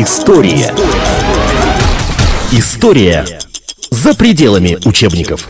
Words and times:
История. 0.00 0.72
История 2.52 3.26
за 3.90 4.14
пределами 4.14 4.78
учебников. 4.84 5.48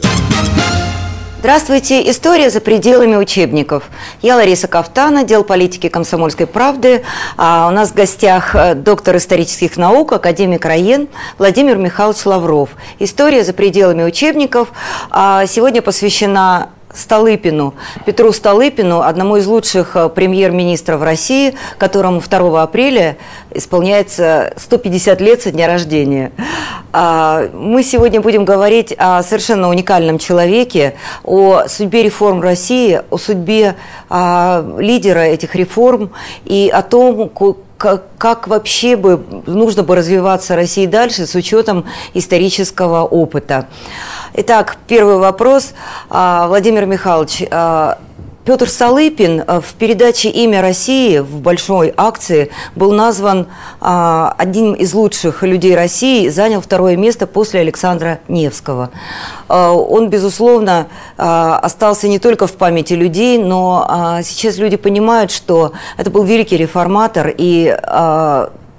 Здравствуйте. 1.41 2.11
История 2.11 2.49
за 2.49 2.63
пределами 2.63 3.17
учебников. 3.17 3.91
Я 4.23 4.37
Лариса 4.37 4.67
Кафтан, 4.67 5.19
отдел 5.19 5.45
политики 5.45 5.91
комсомольской 5.91 6.47
правды. 6.47 7.05
А 7.37 7.69
у 7.69 7.73
нас 7.73 7.91
в 7.91 7.95
гостях 7.95 8.57
э, 8.57 8.75
доктор 8.75 9.19
исторических 9.19 9.77
наук, 9.77 10.15
академик 10.15 10.65
РАЕН 10.65 11.09
Владимир 11.37 11.77
Михайлович 11.77 12.25
Лавров. 12.25 12.71
История 12.99 13.45
за 13.45 13.53
пределами 13.53 14.03
учебников 14.03 14.69
а 15.11 15.45
сегодня 15.45 15.83
посвящена 15.83 16.71
Столыпину, 16.99 17.75
Петру 18.05 18.33
Столыпину, 18.33 19.01
одному 19.01 19.37
из 19.37 19.47
лучших 19.47 19.97
э, 19.97 20.09
премьер-министров 20.09 21.03
России, 21.03 21.55
которому 21.79 22.21
2 22.21 22.63
апреля 22.63 23.17
исполняется 23.53 24.53
150 24.57 25.21
лет 25.21 25.43
со 25.43 25.51
дня 25.51 25.67
рождения. 25.67 26.33
А, 26.93 27.49
мы 27.53 27.83
сегодня 27.83 28.21
будем 28.21 28.45
говорить 28.45 28.95
о 28.99 29.23
совершенно 29.23 29.69
уникальном 29.69 30.19
человеке, 30.19 30.97
о 31.23 31.69
судьбе 31.69 32.03
реформ 32.03 32.41
России, 32.41 33.01
о 33.11 33.19
судьбе 33.19 33.77
а, 34.09 34.65
лидера 34.79 35.21
этих 35.21 35.55
реформ 35.55 36.11
и 36.45 36.71
о 36.73 36.83
том, 36.83 37.31
как, 37.79 38.03
как 38.19 38.49
вообще 38.49 38.97
бы 38.97 39.25
нужно 39.47 39.85
бы 39.85 39.95
развиваться 39.95 40.57
России 40.57 40.87
дальше 40.87 41.27
с 41.27 41.35
учетом 41.35 41.87
исторического 42.13 43.05
опыта. 43.05 43.69
Итак, 44.35 44.77
первый 44.89 45.17
вопрос. 45.17 45.73
А, 46.11 46.49
Владимир 46.49 46.87
Михайлович, 46.87 47.45
а, 47.51 47.99
Петр 48.49 48.67
Столыпин 48.67 49.45
э, 49.47 49.61
в 49.61 49.75
передаче 49.75 50.31
«Имя 50.31 50.63
России» 50.63 51.19
в 51.19 51.43
большой 51.43 51.93
акции 51.95 52.51
был 52.75 52.93
назван 52.93 53.49
а, 53.79 54.35
одним 54.39 54.73
из 54.73 54.95
лучших 54.95 55.43
людей 55.43 55.77
России, 55.77 56.29
занял 56.29 56.63
второе 56.63 56.97
место 56.97 57.27
после 57.27 57.61
Александра 57.61 58.21
Невского. 58.27 58.89
А, 59.49 59.73
он, 59.73 60.09
безусловно, 60.09 60.87
а, 61.19 61.59
остался 61.59 62.09
не 62.09 62.19
только 62.19 62.47
в 62.47 62.53
памяти 62.55 62.95
людей, 62.95 63.37
но 63.37 64.19
сейчас 64.25 64.57
люди 64.57 64.79
понимают, 64.79 65.31
что 65.31 65.73
это 65.99 66.09
был 66.09 66.23
великий 66.23 66.57
реформатор, 66.57 67.31
и 67.37 67.77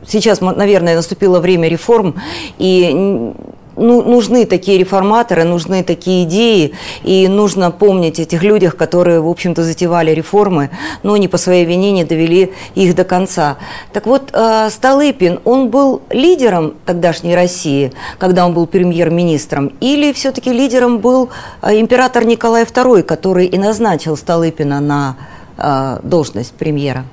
сейчас, 0.08 0.42
наверное, 0.42 0.96
наступило 0.96 1.40
время 1.40 1.68
реформ, 1.68 2.16
и 2.58 3.36
ну, 3.80 4.04
нужны 4.04 4.46
такие 4.46 4.78
реформаторы, 4.78 5.44
нужны 5.44 5.84
такие 5.84 6.24
идеи, 6.26 6.74
и 7.04 7.28
нужно 7.28 7.72
помнить 7.72 8.20
этих 8.20 8.44
людях, 8.44 8.76
которые, 8.76 9.22
в 9.22 9.28
общем-то, 9.28 9.64
затевали 9.64 10.12
реформы, 10.12 10.70
но 11.04 11.18
не 11.18 11.28
по 11.28 11.38
своей 11.38 11.66
вине 11.66 11.92
не 11.92 12.04
довели 12.04 12.54
их 12.76 12.96
до 12.96 13.04
конца. 13.04 13.58
Так 13.94 14.06
вот, 14.06 14.30
э, 14.34 14.70
Столыпин, 14.70 15.40
он 15.46 15.70
был 15.70 16.02
лидером 16.10 16.74
тогдашней 16.86 17.36
России, 17.36 17.92
когда 18.18 18.46
он 18.46 18.54
был 18.54 18.68
премьер-министром, 18.68 19.74
или 19.80 20.14
все-таки 20.14 20.52
лидером 20.52 21.00
был 21.00 21.30
э, 21.62 21.80
император 21.80 22.26
Николай 22.26 22.64
II, 22.64 23.04
который 23.04 23.46
и 23.46 23.58
назначил 23.58 24.18
Столыпина 24.18 24.80
на 24.80 25.16
э, 25.58 26.00
должность 26.04 26.54
премьера? 26.54 27.06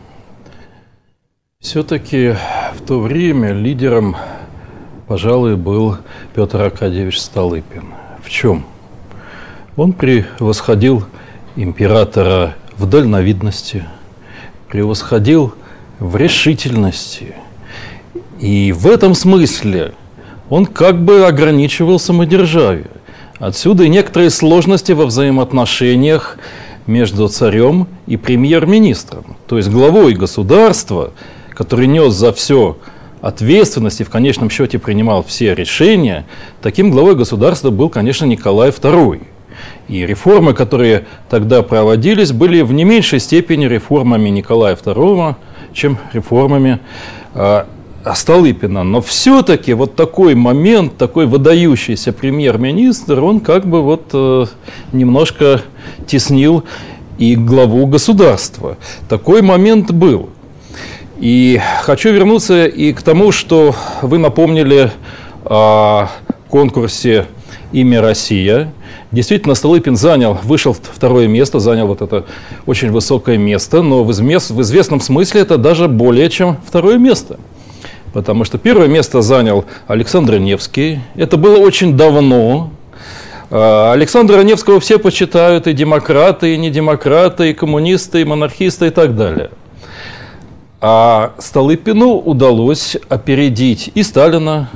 Все-таки 1.60 2.34
в 2.74 2.86
то 2.86 3.00
время 3.00 3.52
лидером 3.52 4.16
пожалуй, 5.06 5.56
был 5.56 5.98
Петр 6.34 6.60
Аркадьевич 6.60 7.20
Столыпин. 7.20 7.84
В 8.22 8.30
чем? 8.30 8.66
Он 9.76 9.92
превосходил 9.92 11.04
императора 11.54 12.56
в 12.76 12.86
дальновидности, 12.86 13.84
превосходил 14.68 15.54
в 15.98 16.16
решительности. 16.16 17.34
И 18.40 18.72
в 18.72 18.86
этом 18.86 19.14
смысле 19.14 19.92
он 20.50 20.66
как 20.66 21.02
бы 21.02 21.26
ограничивал 21.26 21.98
самодержавие. 21.98 22.90
Отсюда 23.38 23.84
и 23.84 23.88
некоторые 23.88 24.30
сложности 24.30 24.92
во 24.92 25.06
взаимоотношениях 25.06 26.38
между 26.86 27.28
царем 27.28 27.86
и 28.06 28.16
премьер-министром. 28.16 29.36
То 29.46 29.58
есть 29.58 29.68
главой 29.68 30.14
государства, 30.14 31.12
который 31.50 31.86
нес 31.86 32.14
за 32.14 32.32
все 32.32 32.78
ответственности, 33.20 34.02
в 34.02 34.10
конечном 34.10 34.50
счете 34.50 34.78
принимал 34.78 35.24
все 35.24 35.54
решения, 35.54 36.26
таким 36.62 36.90
главой 36.90 37.14
государства 37.14 37.70
был, 37.70 37.88
конечно, 37.88 38.24
Николай 38.24 38.70
II. 38.70 39.22
И 39.88 40.04
реформы, 40.04 40.52
которые 40.52 41.06
тогда 41.30 41.62
проводились, 41.62 42.32
были 42.32 42.62
в 42.62 42.72
не 42.72 42.84
меньшей 42.84 43.20
степени 43.20 43.66
реформами 43.66 44.28
Николая 44.28 44.76
II, 44.76 45.36
чем 45.72 45.98
реформами 46.12 46.80
э, 47.34 47.64
Столыпина. 48.14 48.84
Но 48.84 49.00
все-таки 49.00 49.72
вот 49.74 49.96
такой 49.96 50.34
момент, 50.34 50.96
такой 50.96 51.26
выдающийся 51.26 52.12
премьер-министр, 52.12 53.22
он 53.22 53.40
как 53.40 53.66
бы 53.66 53.82
вот 53.82 54.10
э, 54.12 54.46
немножко 54.92 55.62
теснил 56.06 56.64
и 57.18 57.34
главу 57.34 57.86
государства. 57.86 58.76
Такой 59.08 59.42
момент 59.42 59.90
был. 59.90 60.30
И 61.18 61.58
хочу 61.82 62.12
вернуться 62.12 62.66
и 62.66 62.92
к 62.92 63.00
тому, 63.00 63.32
что 63.32 63.74
вы 64.02 64.18
напомнили 64.18 64.90
о 65.44 66.08
конкурсе 66.50 67.26
«Имя 67.72 68.02
Россия». 68.02 68.72
Действительно, 69.12 69.54
Столыпин 69.54 69.96
занял, 69.96 70.38
вышел 70.42 70.74
второе 70.74 71.26
место, 71.26 71.58
занял 71.58 71.86
вот 71.86 72.02
это 72.02 72.26
очень 72.66 72.90
высокое 72.90 73.38
место, 73.38 73.80
но 73.80 74.04
в, 74.04 74.08
в 74.08 74.62
известном 74.62 75.00
смысле 75.00 75.40
это 75.40 75.56
даже 75.56 75.88
более 75.88 76.28
чем 76.28 76.58
второе 76.66 76.98
место. 76.98 77.38
Потому 78.12 78.44
что 78.44 78.58
первое 78.58 78.88
место 78.88 79.22
занял 79.22 79.64
Александр 79.86 80.38
Невский. 80.38 81.00
Это 81.14 81.38
было 81.38 81.56
очень 81.56 81.96
давно. 81.96 82.70
А, 83.50 83.92
Александра 83.92 84.42
Невского 84.42 84.80
все 84.80 84.98
почитают 84.98 85.66
и 85.66 85.72
демократы, 85.72 86.54
и 86.54 86.58
недемократы, 86.58 87.50
и 87.50 87.54
коммунисты, 87.54 88.20
и 88.20 88.24
монархисты 88.24 88.88
и 88.88 88.90
так 88.90 89.16
далее– 89.16 89.50
а 90.80 91.32
Столыпину 91.38 92.16
удалось 92.16 92.96
опередить 93.08 93.90
и 93.94 94.02
Сталина, 94.02 94.68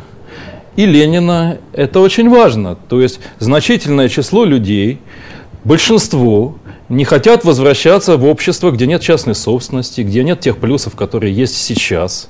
и 0.77 0.87
Ленина. 0.87 1.59
Это 1.72 2.00
очень 2.00 2.28
важно. 2.28 2.77
То 2.88 3.00
есть 3.00 3.21
значительное 3.38 4.09
число 4.09 4.44
людей, 4.44 5.00
большинство, 5.65 6.55
не 6.89 7.05
хотят 7.05 7.44
возвращаться 7.44 8.16
в 8.16 8.25
общество, 8.25 8.71
где 8.72 8.87
нет 8.87 9.00
частной 9.00 9.34
собственности, 9.34 10.00
где 10.00 10.25
нет 10.25 10.41
тех 10.41 10.59
плюсов, 10.59 10.97
которые 10.97 11.33
есть 11.33 11.56
сейчас. 11.56 12.28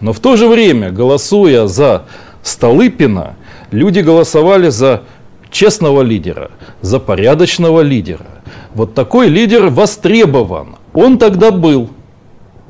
Но 0.00 0.12
в 0.12 0.20
то 0.20 0.36
же 0.36 0.48
время, 0.48 0.90
голосуя 0.90 1.66
за 1.66 2.04
Столыпина, 2.42 3.36
люди 3.70 4.00
голосовали 4.00 4.68
за 4.68 5.04
честного 5.50 6.02
лидера, 6.02 6.50
за 6.82 6.98
порядочного 6.98 7.80
лидера. 7.80 8.26
Вот 8.74 8.94
такой 8.94 9.28
лидер 9.28 9.68
востребован. 9.68 10.76
Он 10.92 11.18
тогда 11.18 11.50
был. 11.50 11.90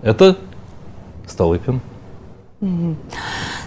Это 0.02 0.36
Столыпин. 1.26 1.80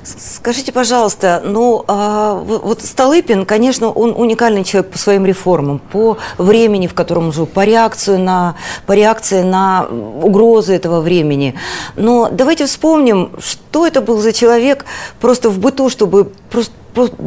Скажите, 0.03 0.71
пожалуйста, 0.71 1.41
ну 1.43 1.83
а, 1.87 2.35
вот 2.35 2.81
Столыпин, 2.81 3.45
конечно, 3.45 3.89
он 3.89 4.13
уникальный 4.15 4.63
человек 4.63 4.91
по 4.91 4.97
своим 4.97 5.25
реформам, 5.25 5.79
по 5.79 6.17
времени, 6.37 6.87
в 6.87 6.93
котором 6.93 7.33
жил, 7.33 7.45
по 7.45 7.65
реакции 7.65 8.15
на, 8.15 8.55
по 8.85 8.93
реакции 8.93 9.41
на 9.41 9.87
угрозы 10.21 10.73
этого 10.73 11.01
времени. 11.01 11.55
Но 11.95 12.29
давайте 12.31 12.67
вспомним, 12.67 13.31
что 13.39 13.87
это 13.87 13.99
был 14.01 14.19
за 14.19 14.31
человек 14.31 14.85
просто 15.19 15.49
в 15.49 15.59
быту, 15.59 15.89
чтобы 15.89 16.31
просто, 16.49 16.73
просто 16.93 17.17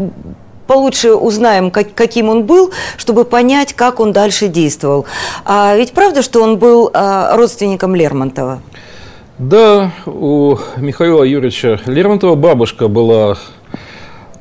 получше 0.67 1.15
узнаем, 1.15 1.71
как, 1.71 1.95
каким 1.95 2.29
он 2.29 2.45
был, 2.45 2.71
чтобы 2.97 3.25
понять, 3.25 3.73
как 3.73 3.99
он 3.99 4.13
дальше 4.13 4.47
действовал. 4.47 5.07
А 5.45 5.75
ведь 5.75 5.93
правда, 5.93 6.23
что 6.23 6.43
он 6.43 6.59
был 6.59 6.91
а, 6.95 7.37
родственником 7.37 7.97
Лермонтова? 7.97 8.61
Да, 9.39 9.93
у 10.05 10.57
Михаила 10.79 11.23
Юрьевича 11.23 11.81
Лермонтова 11.87 12.35
бабушка 12.35 12.89
была 12.89 13.39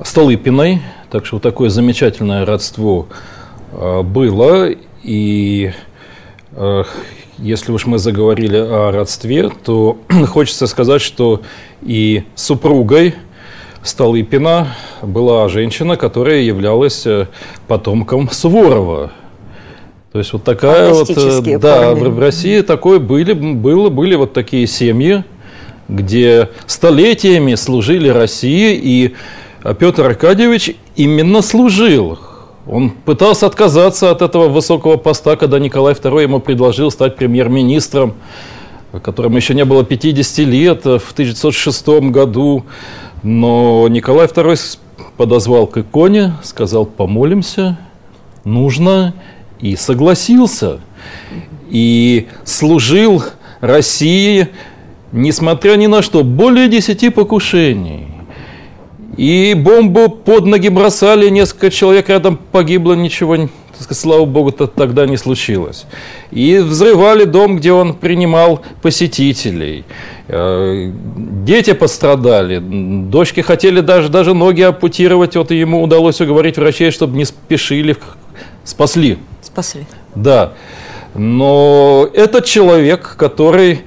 Столыпиной, 0.02 0.82
так 1.08 1.24
что 1.24 1.38
такое 1.38 1.70
замечательное 1.70 2.44
родство 2.44 3.06
а, 3.70 4.02
было. 4.02 4.70
И 5.04 5.70
а, 6.50 6.82
если 7.38 7.70
уж 7.70 7.86
мы 7.86 7.98
заговорили 7.98 8.56
о 8.56 8.90
родстве, 8.90 9.52
то 9.64 9.98
хочется 10.30 10.66
сказать, 10.66 11.00
что 11.00 11.42
и 11.80 12.24
супругой 12.34 13.14
Столыпина 13.84 14.74
была 15.00 15.48
женщина, 15.48 15.96
которая 15.96 16.40
являлась 16.40 17.06
э, 17.06 17.28
потомком 17.68 18.28
Суворова, 18.28 19.12
то 20.12 20.18
есть 20.18 20.32
вот 20.32 20.44
такая 20.44 20.92
вот, 20.92 21.10
э, 21.10 21.58
да, 21.58 21.94
в 21.94 22.18
России 22.18 22.62
такое 22.62 22.98
были, 22.98 23.34
было, 23.34 23.90
были 23.90 24.14
вот 24.14 24.32
такие 24.32 24.66
семьи, 24.66 25.24
где 25.88 26.48
столетиями 26.66 27.54
служили 27.54 28.08
России, 28.08 28.74
и 28.74 29.14
Петр 29.78 30.06
Аркадьевич 30.06 30.76
именно 30.96 31.42
служил. 31.42 32.18
Он 32.66 32.90
пытался 32.90 33.46
отказаться 33.46 34.10
от 34.10 34.20
этого 34.22 34.48
высокого 34.48 34.96
поста, 34.98 35.36
когда 35.36 35.58
Николай 35.58 35.94
II 35.94 36.22
ему 36.22 36.38
предложил 36.38 36.90
стать 36.90 37.16
премьер-министром. 37.16 38.14
которому 39.02 39.36
еще 39.36 39.54
не 39.54 39.64
было 39.64 39.84
50 39.84 40.38
лет, 40.46 40.84
в 40.84 41.12
1906 41.12 41.88
году. 42.10 42.64
Но 43.22 43.86
Николай 43.88 44.26
II 44.26 44.78
подозвал 45.16 45.66
к 45.66 45.78
иконе, 45.78 46.34
сказал, 46.42 46.86
помолимся, 46.86 47.78
нужно, 48.44 49.14
и 49.60 49.76
согласился. 49.76 50.80
И 51.70 52.28
служил 52.44 53.22
России, 53.60 54.48
несмотря 55.12 55.76
ни 55.76 55.86
на 55.86 56.02
что, 56.02 56.22
более 56.22 56.68
десяти 56.68 57.10
покушений. 57.10 58.06
И 59.18 59.54
бомбу 59.56 60.08
под 60.08 60.46
ноги 60.46 60.68
бросали, 60.68 61.28
несколько 61.28 61.72
человек 61.72 62.08
рядом 62.08 62.36
погибло, 62.36 62.92
ничего, 62.92 63.36
слава 63.90 64.24
богу, 64.24 64.50
-то 64.50 64.68
тогда 64.68 65.06
не 65.06 65.16
случилось. 65.16 65.86
И 66.30 66.58
взрывали 66.58 67.24
дом, 67.24 67.56
где 67.56 67.72
он 67.72 67.94
принимал 67.94 68.62
посетителей. 68.80 69.84
Э, 70.28 70.92
дети 71.44 71.72
пострадали, 71.72 72.60
дочки 72.60 73.40
хотели 73.40 73.80
даже, 73.80 74.08
даже 74.08 74.34
ноги 74.34 74.62
ампутировать, 74.62 75.34
вот 75.34 75.50
ему 75.50 75.82
удалось 75.82 76.20
уговорить 76.20 76.56
врачей, 76.56 76.92
чтобы 76.92 77.16
не 77.16 77.24
спешили, 77.24 77.96
спасли. 78.62 79.18
Спасли. 79.58 79.86
Да. 80.14 80.52
Но 81.14 82.08
этот 82.14 82.44
человек, 82.44 83.16
который 83.16 83.82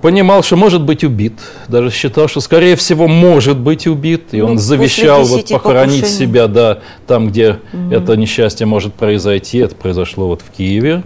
понимал, 0.00 0.44
что 0.44 0.54
может 0.54 0.82
быть 0.82 1.02
убит, 1.02 1.32
даже 1.66 1.90
считал, 1.90 2.28
что, 2.28 2.40
скорее 2.40 2.76
всего, 2.76 3.08
может 3.08 3.58
быть 3.58 3.88
убит, 3.88 4.22
и 4.30 4.40
ну, 4.40 4.50
он 4.50 4.58
завещал 4.58 5.24
вот 5.24 5.48
похоронить 5.48 6.02
покушений. 6.02 6.26
себя, 6.26 6.46
да, 6.46 6.78
там, 7.08 7.28
где 7.28 7.58
угу. 7.72 7.92
это 7.92 8.16
несчастье 8.16 8.66
может 8.66 8.94
произойти. 8.94 9.58
Это 9.58 9.74
произошло 9.74 10.28
вот 10.28 10.42
в 10.42 10.50
Киеве 10.56 10.98
угу. 10.98 11.04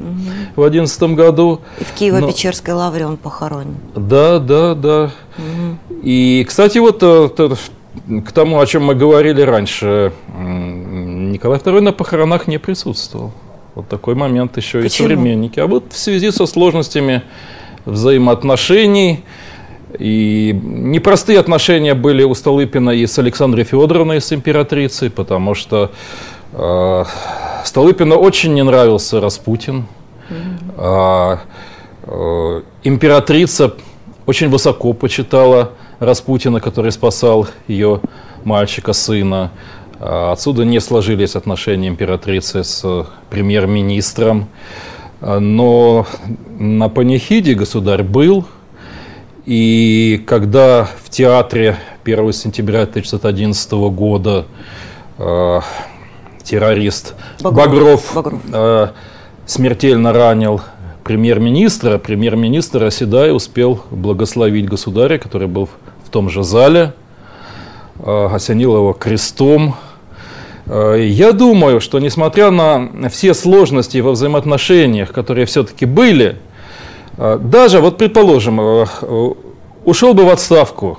в 0.56 0.62
одиннадцатом 0.64 1.14
году. 1.14 1.60
И 1.80 1.84
в 1.84 1.98
Киево-Печерской 1.98 2.72
Но... 2.72 2.76
лавре 2.76 3.06
он 3.06 3.16
похоронен. 3.16 3.76
Да, 3.96 4.38
да, 4.38 4.74
да. 4.74 5.10
Угу. 5.38 6.00
И, 6.02 6.44
кстати, 6.46 6.76
вот 6.76 6.98
э, 7.00 7.30
к 8.26 8.32
тому, 8.32 8.60
о 8.60 8.66
чем 8.66 8.84
мы 8.84 8.94
говорили 8.94 9.40
раньше, 9.40 10.12
Николай 10.36 11.58
II 11.58 11.80
на 11.80 11.92
похоронах 11.92 12.48
не 12.48 12.58
присутствовал. 12.58 13.32
Вот 13.78 13.86
такой 13.86 14.16
момент 14.16 14.56
еще 14.56 14.82
Почему? 14.82 14.86
и 14.86 14.88
современники. 14.88 15.60
А 15.60 15.68
вот 15.68 15.92
в 15.92 15.96
связи 15.96 16.32
со 16.32 16.46
сложностями 16.46 17.22
взаимоотношений. 17.84 19.22
И 20.00 20.52
непростые 20.64 21.38
отношения 21.38 21.94
были 21.94 22.24
у 22.24 22.34
Столыпина 22.34 22.90
и 22.90 23.06
с 23.06 23.16
Александрой 23.20 23.62
Федоровной, 23.62 24.20
с 24.20 24.32
императрицей, 24.32 25.10
потому 25.10 25.54
что 25.54 25.92
э, 26.54 27.04
Столыпину 27.64 28.16
очень 28.16 28.52
не 28.52 28.64
нравился 28.64 29.20
Распутин. 29.20 29.86
Mm-hmm. 30.28 31.38
Э, 32.02 32.62
императрица 32.82 33.74
очень 34.26 34.48
высоко 34.48 34.92
почитала 34.92 35.70
Распутина, 36.00 36.60
который 36.60 36.90
спасал 36.90 37.46
ее 37.68 38.00
мальчика, 38.42 38.92
сына. 38.92 39.52
Отсюда 40.00 40.64
не 40.64 40.80
сложились 40.80 41.34
отношения 41.34 41.88
императрицы 41.88 42.62
с 42.62 43.06
премьер-министром. 43.30 44.48
Но 45.20 46.06
на 46.58 46.88
панихиде 46.88 47.54
государь 47.54 48.04
был, 48.04 48.44
и 49.44 50.22
когда 50.26 50.88
в 51.02 51.10
театре 51.10 51.76
1 52.04 52.32
сентября 52.32 52.82
1911 52.82 53.72
года 53.72 54.44
э, 55.18 55.60
террорист 56.44 57.14
Багров, 57.40 57.56
Багров, 57.66 58.14
Багров. 58.14 58.40
Э, 58.52 58.88
смертельно 59.46 60.12
ранил 60.12 60.60
премьер-министра, 61.02 61.98
премьер-министр, 61.98 62.84
оседая, 62.84 63.32
успел 63.32 63.82
благословить 63.90 64.68
государя, 64.68 65.18
который 65.18 65.48
был 65.48 65.68
в 66.04 66.10
том 66.10 66.30
же 66.30 66.44
зале, 66.44 66.92
э, 67.98 68.28
осенил 68.32 68.76
его 68.76 68.92
крестом, 68.92 69.74
Э, 69.74 69.87
я 70.68 71.32
думаю, 71.32 71.80
что 71.80 71.98
несмотря 71.98 72.50
на 72.50 73.08
все 73.08 73.32
сложности 73.32 73.98
во 73.98 74.12
взаимоотношениях, 74.12 75.12
которые 75.12 75.46
все-таки 75.46 75.86
были, 75.86 76.36
э, 77.16 77.38
даже, 77.42 77.80
вот 77.80 77.96
предположим, 77.96 78.60
э, 78.60 78.86
ушел 79.84 80.12
бы 80.12 80.24
в 80.24 80.28
отставку 80.28 80.98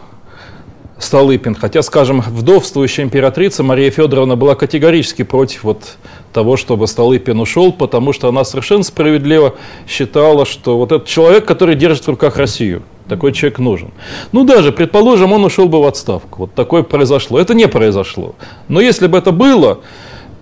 Столыпин, 0.98 1.56
хотя, 1.56 1.82
скажем, 1.82 2.22
вдовствующая 2.22 3.06
императрица 3.06 3.64
Мария 3.64 3.92
Федоровна 3.92 4.36
была 4.36 4.56
категорически 4.56 5.24
против 5.24 5.64
вот 5.64 5.98
того, 6.34 6.58
чтобы 6.58 6.88
Столыпин 6.88 7.40
ушел, 7.40 7.72
потому 7.72 8.12
что 8.12 8.28
она 8.28 8.44
совершенно 8.44 8.84
справедливо 8.84 9.56
считала, 9.88 10.46
что 10.46 10.78
вот 10.78 10.92
этот 10.92 11.08
человек, 11.08 11.46
который 11.46 11.76
держит 11.76 12.06
в 12.06 12.10
руках 12.10 12.38
Россию– 12.38 12.82
такой 13.10 13.34
человек 13.34 13.60
нужен. 13.60 13.92
Ну, 14.32 14.44
даже, 14.46 14.72
предположим, 14.72 15.34
он 15.34 15.44
ушел 15.44 15.68
бы 15.68 15.82
в 15.82 15.86
отставку. 15.86 16.44
Вот 16.44 16.54
такое 16.54 16.84
произошло. 16.84 17.40
Это 17.40 17.54
не 17.54 17.68
произошло. 17.68 18.36
Но 18.68 18.80
если 18.80 19.08
бы 19.08 19.18
это 19.18 19.32
было, 19.32 19.80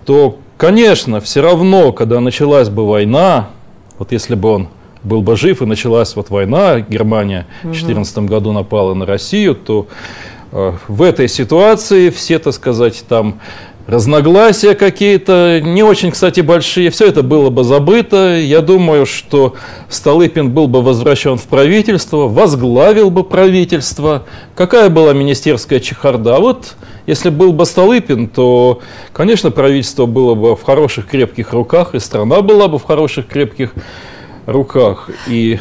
то, 0.04 0.38
конечно, 0.56 1.20
все 1.20 1.40
равно, 1.42 1.92
когда 1.92 2.20
началась 2.20 2.68
бы 2.68 2.86
война, 2.86 3.48
вот 3.98 4.12
если 4.12 4.34
бы 4.34 4.48
он 4.50 4.68
был 5.02 5.22
бы 5.22 5.36
жив 5.36 5.62
и 5.62 5.66
началась 5.66 6.14
вот 6.16 6.30
война, 6.30 6.80
Германия 6.80 7.46
в 7.60 7.72
2014 7.72 8.18
году 8.18 8.52
напала 8.52 8.94
на 8.94 9.06
Россию, 9.06 9.54
то 9.54 9.86
э, 10.52 10.72
в 10.86 11.02
этой 11.02 11.28
ситуации 11.28 12.10
все, 12.10 12.38
так 12.38 12.54
сказать, 12.54 13.04
там 13.08 13.40
разногласия 13.88 14.74
какие-то, 14.74 15.60
не 15.64 15.82
очень, 15.82 16.10
кстати, 16.10 16.42
большие. 16.42 16.90
Все 16.90 17.06
это 17.06 17.22
было 17.22 17.48
бы 17.48 17.64
забыто. 17.64 18.36
Я 18.36 18.60
думаю, 18.60 19.06
что 19.06 19.54
Столыпин 19.88 20.50
был 20.50 20.68
бы 20.68 20.82
возвращен 20.82 21.38
в 21.38 21.44
правительство, 21.44 22.28
возглавил 22.28 23.10
бы 23.10 23.24
правительство. 23.24 24.24
Какая 24.54 24.90
была 24.90 25.14
министерская 25.14 25.80
чехарда? 25.80 26.36
А 26.36 26.38
вот 26.38 26.76
если 27.06 27.30
был 27.30 27.54
бы 27.54 27.64
Столыпин, 27.64 28.28
то, 28.28 28.80
конечно, 29.14 29.50
правительство 29.50 30.04
было 30.04 30.34
бы 30.34 30.54
в 30.54 30.62
хороших 30.62 31.06
крепких 31.06 31.54
руках, 31.54 31.94
и 31.94 31.98
страна 31.98 32.42
была 32.42 32.68
бы 32.68 32.78
в 32.78 32.84
хороших 32.84 33.26
крепких 33.26 33.72
руках. 34.44 35.08
И 35.26 35.58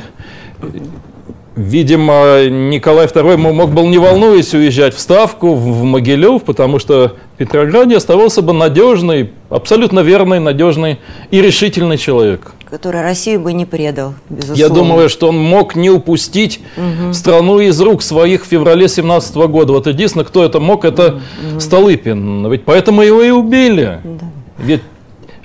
Видимо, 1.58 2.48
Николай 2.50 3.08
II 3.08 3.36
мог 3.36 3.72
был 3.72 3.88
не 3.88 3.98
волнуясь 3.98 4.54
уезжать 4.54 4.94
в 4.94 5.00
Ставку, 5.00 5.56
в 5.56 5.84
Могилев, 5.84 6.44
потому 6.44 6.78
что 6.78 7.16
в 7.34 7.38
Петрограде 7.38 7.98
оставался 7.98 8.44
бы 8.44 8.54
надежный, 8.54 9.32
абсолютно 9.50 10.02
верный, 10.02 10.40
надежный 10.40 11.00
и 11.32 11.42
решительный 11.42 11.98
человек. 11.98 12.54
Который 12.70 13.02
Россию 13.02 13.40
бы 13.40 13.54
не 13.54 13.66
предал, 13.66 14.14
безусловно. 14.30 14.62
Я 14.62 14.70
думаю, 14.70 15.10
что 15.10 15.30
он 15.30 15.40
мог 15.40 15.76
не 15.76 15.90
упустить 15.90 16.60
угу. 16.78 17.14
страну 17.14 17.60
из 17.60 17.82
рук 17.82 18.04
своих 18.04 18.46
в 18.46 18.48
феврале 18.48 18.88
17 18.88 19.36
года. 19.36 19.74
Вот 19.74 19.88
единственное, 19.88 20.26
кто 20.26 20.44
это 20.44 20.60
мог, 20.60 20.86
это 20.86 21.16
угу. 21.54 21.60
Столыпин. 21.60 22.52
Ведь 22.52 22.66
поэтому 22.66 23.02
его 23.02 23.24
и 23.24 23.32
убили. 23.32 24.00
Да. 24.04 24.26
Ведь 24.60 24.82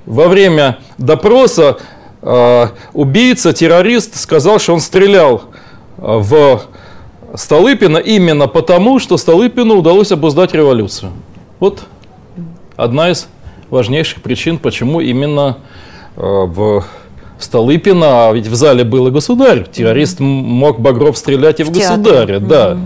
во 0.04 0.28
время 0.28 0.78
допроса 0.98 1.78
э, 2.20 2.66
убийца, 2.92 3.54
террорист 3.54 4.20
сказал, 4.20 4.58
что 4.58 4.74
он 4.74 4.80
стрелял 4.80 5.44
в 5.96 6.62
Столыпина 7.34 7.98
именно 7.98 8.46
потому, 8.46 8.98
что 8.98 9.16
Столыпину 9.16 9.76
удалось 9.76 10.12
обуздать 10.12 10.54
революцию. 10.54 11.12
Вот 11.60 11.84
одна 12.76 13.10
из 13.10 13.28
важнейших 13.70 14.22
причин, 14.22 14.58
почему 14.58 15.00
именно 15.00 15.58
э, 16.16 16.20
в 16.20 16.84
Столыпина, 17.38 18.28
а 18.28 18.32
ведь 18.32 18.46
в 18.46 18.54
зале 18.54 18.84
был 18.84 19.08
и 19.08 19.10
государь, 19.10 19.66
террорист 19.70 20.20
мог 20.20 20.78
Багров 20.80 21.16
стрелять 21.16 21.60
и 21.60 21.64
в, 21.64 21.68
в 21.68 21.72
государя, 21.72 22.38
да. 22.38 22.78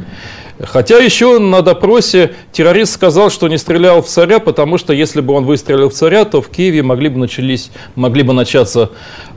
Хотя 0.59 0.99
еще 0.99 1.39
на 1.39 1.61
допросе 1.61 2.33
террорист 2.51 2.95
сказал, 2.95 3.31
что 3.31 3.49
не 3.49 3.59
стрелял 3.59 4.01
в 4.01 4.07
царя, 4.07 4.39
потому 4.39 4.79
что 4.79 4.95
если 4.95 5.21
бы 5.21 5.35
он 5.35 5.45
выстрелил 5.45 5.91
в 5.91 5.93
царя, 5.93 6.25
то 6.25 6.41
в 6.41 6.49
Киеве 6.49 6.83
могли 6.83 7.11
бы, 7.11 7.19
начались, 7.19 7.71
могли 7.95 8.23
бы 8.23 8.33
начаться 8.33 8.91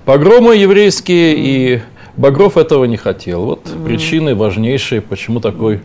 погромы 0.06 0.56
еврейские, 0.56 1.36
и 1.36 1.82
Багров 2.20 2.58
этого 2.58 2.84
не 2.84 2.98
хотел. 2.98 3.46
Вот 3.46 3.66
mm. 3.66 3.86
причины 3.86 4.36
важнейшие, 4.36 5.00
почему 5.00 5.40
такой, 5.40 5.80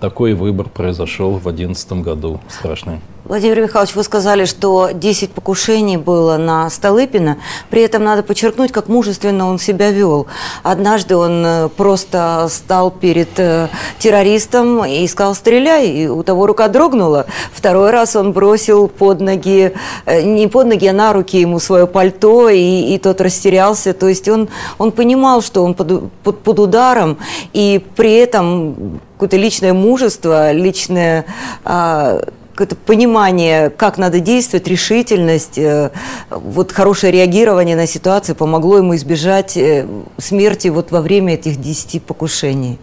такой 0.00 0.34
выбор 0.34 0.68
произошел 0.68 1.36
в 1.36 1.44
2011 1.44 1.92
году. 1.92 2.40
Страшный. 2.48 3.00
Владимир 3.28 3.60
Михайлович, 3.60 3.96
вы 3.96 4.04
сказали, 4.04 4.44
что 4.44 4.90
10 4.94 5.32
покушений 5.32 5.96
было 5.96 6.36
на 6.36 6.70
Столыпина. 6.70 7.38
При 7.70 7.82
этом 7.82 8.04
надо 8.04 8.22
подчеркнуть, 8.22 8.70
как 8.70 8.86
мужественно 8.86 9.48
он 9.48 9.58
себя 9.58 9.90
вел. 9.90 10.28
Однажды 10.62 11.16
он 11.16 11.44
э, 11.44 11.68
просто 11.70 12.46
стал 12.48 12.92
перед 12.92 13.36
э, 13.38 13.66
террористом 13.98 14.84
и 14.84 15.04
сказал 15.08 15.34
«стреляй», 15.34 15.88
и 15.88 16.06
у 16.06 16.22
того 16.22 16.46
рука 16.46 16.68
дрогнула. 16.68 17.26
Второй 17.52 17.90
раз 17.90 18.14
он 18.14 18.30
бросил 18.30 18.86
под 18.86 19.20
ноги, 19.20 19.72
э, 20.04 20.22
не 20.22 20.46
под 20.46 20.68
ноги, 20.68 20.86
а 20.86 20.92
на 20.92 21.12
руки 21.12 21.40
ему 21.40 21.58
свое 21.58 21.88
пальто, 21.88 22.48
и, 22.48 22.94
и 22.94 22.98
тот 22.98 23.20
растерялся. 23.20 23.92
То 23.92 24.06
есть 24.06 24.28
он, 24.28 24.48
он 24.78 24.92
понимал, 24.92 25.42
что 25.42 25.64
он 25.64 25.74
под, 25.74 26.12
под, 26.22 26.38
под 26.44 26.60
ударом, 26.60 27.18
и 27.52 27.84
при 27.96 28.12
этом 28.18 29.00
какое-то 29.14 29.36
личное 29.36 29.72
мужество, 29.72 30.52
личное... 30.52 31.26
А, 31.64 32.20
какое-то 32.56 32.74
понимание, 32.74 33.68
как 33.68 33.98
надо 33.98 34.18
действовать, 34.18 34.66
решительность, 34.66 35.58
э, 35.58 35.90
вот 36.30 36.72
хорошее 36.72 37.12
реагирование 37.12 37.76
на 37.76 37.86
ситуацию 37.86 38.34
помогло 38.34 38.78
ему 38.78 38.96
избежать 38.96 39.58
э, 39.58 39.86
смерти 40.16 40.68
вот 40.68 40.90
во 40.90 41.02
время 41.02 41.34
этих 41.34 41.60
10 41.60 42.02
покушений. 42.02 42.78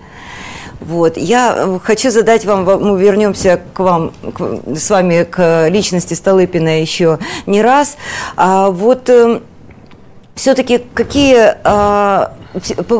Вот. 0.80 1.18
Я 1.18 1.56
э, 1.58 1.80
хочу 1.84 2.12
задать 2.12 2.46
вам, 2.46 2.65
мы 2.65 3.01
вернемся 3.01 3.62
к 3.74 3.80
вам, 3.80 4.13
к, 4.36 4.77
с 4.77 4.89
вами 4.92 5.24
к 5.24 5.68
личности 5.70 6.13
Столыпина 6.13 6.80
еще 6.80 7.18
не 7.48 7.63
раз. 7.63 7.98
А 8.36 8.70
вот 8.70 9.10
э, 9.10 9.42
все-таки 10.35 10.79
какие 10.93 11.55
а, 11.63 12.33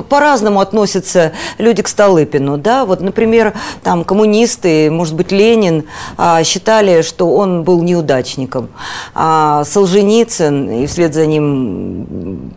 по-разному 0.10 0.60
относятся 0.60 1.34
люди 1.58 1.82
к 1.82 1.88
Столыпину, 1.88 2.58
да, 2.58 2.86
вот, 2.86 3.02
например, 3.02 3.54
там 3.84 4.04
коммунисты, 4.04 4.90
может 4.90 5.16
быть, 5.16 5.32
Ленин 5.32 5.86
а, 6.18 6.44
считали, 6.44 7.02
что 7.02 7.34
он 7.34 7.64
был 7.64 7.82
неудачником, 7.82 8.70
а 9.14 9.64
Солженицын 9.66 10.84
и 10.84 10.88
вслед 10.88 11.14
за 11.14 11.26
ним 11.26 12.54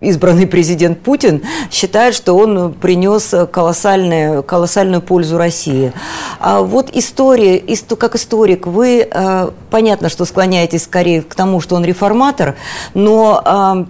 избранный 0.00 0.46
президент 0.46 1.00
Путин 1.00 1.42
считает, 1.70 2.14
что 2.14 2.34
он 2.34 2.72
принес 2.72 3.34
колоссальную, 3.50 4.42
колоссальную 4.42 5.02
пользу 5.02 5.38
России. 5.38 5.92
А 6.38 6.60
вот 6.60 6.90
история, 6.92 7.62
как 7.98 8.14
историк, 8.14 8.66
вы, 8.66 9.08
а, 9.10 9.52
понятно, 9.70 10.08
что 10.08 10.24
склоняетесь 10.24 10.84
скорее 10.84 11.22
к 11.22 11.34
тому, 11.34 11.60
что 11.60 11.74
он 11.74 11.84
реформатор, 11.84 12.56
но 12.94 13.42
а, 13.44 13.86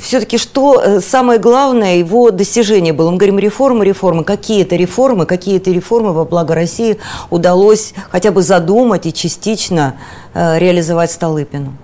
все-таки 0.00 0.38
что 0.38 0.80
э, 0.82 1.00
самое 1.00 1.38
главное 1.38 1.96
его 1.96 2.30
достижение 2.30 2.92
было? 2.92 3.10
Мы 3.10 3.16
говорим 3.16 3.38
реформы, 3.38 3.84
реформы. 3.84 4.24
Какие-то 4.24 4.76
реформы, 4.76 5.26
какие-то 5.26 5.70
реформы 5.70 6.12
во 6.12 6.24
благо 6.24 6.54
России 6.54 6.98
удалось 7.30 7.94
хотя 8.10 8.30
бы 8.30 8.42
задумать 8.42 9.06
и 9.06 9.12
частично 9.12 9.96
э, 10.34 10.58
реализовать 10.58 11.10
Столыпину? 11.10 11.74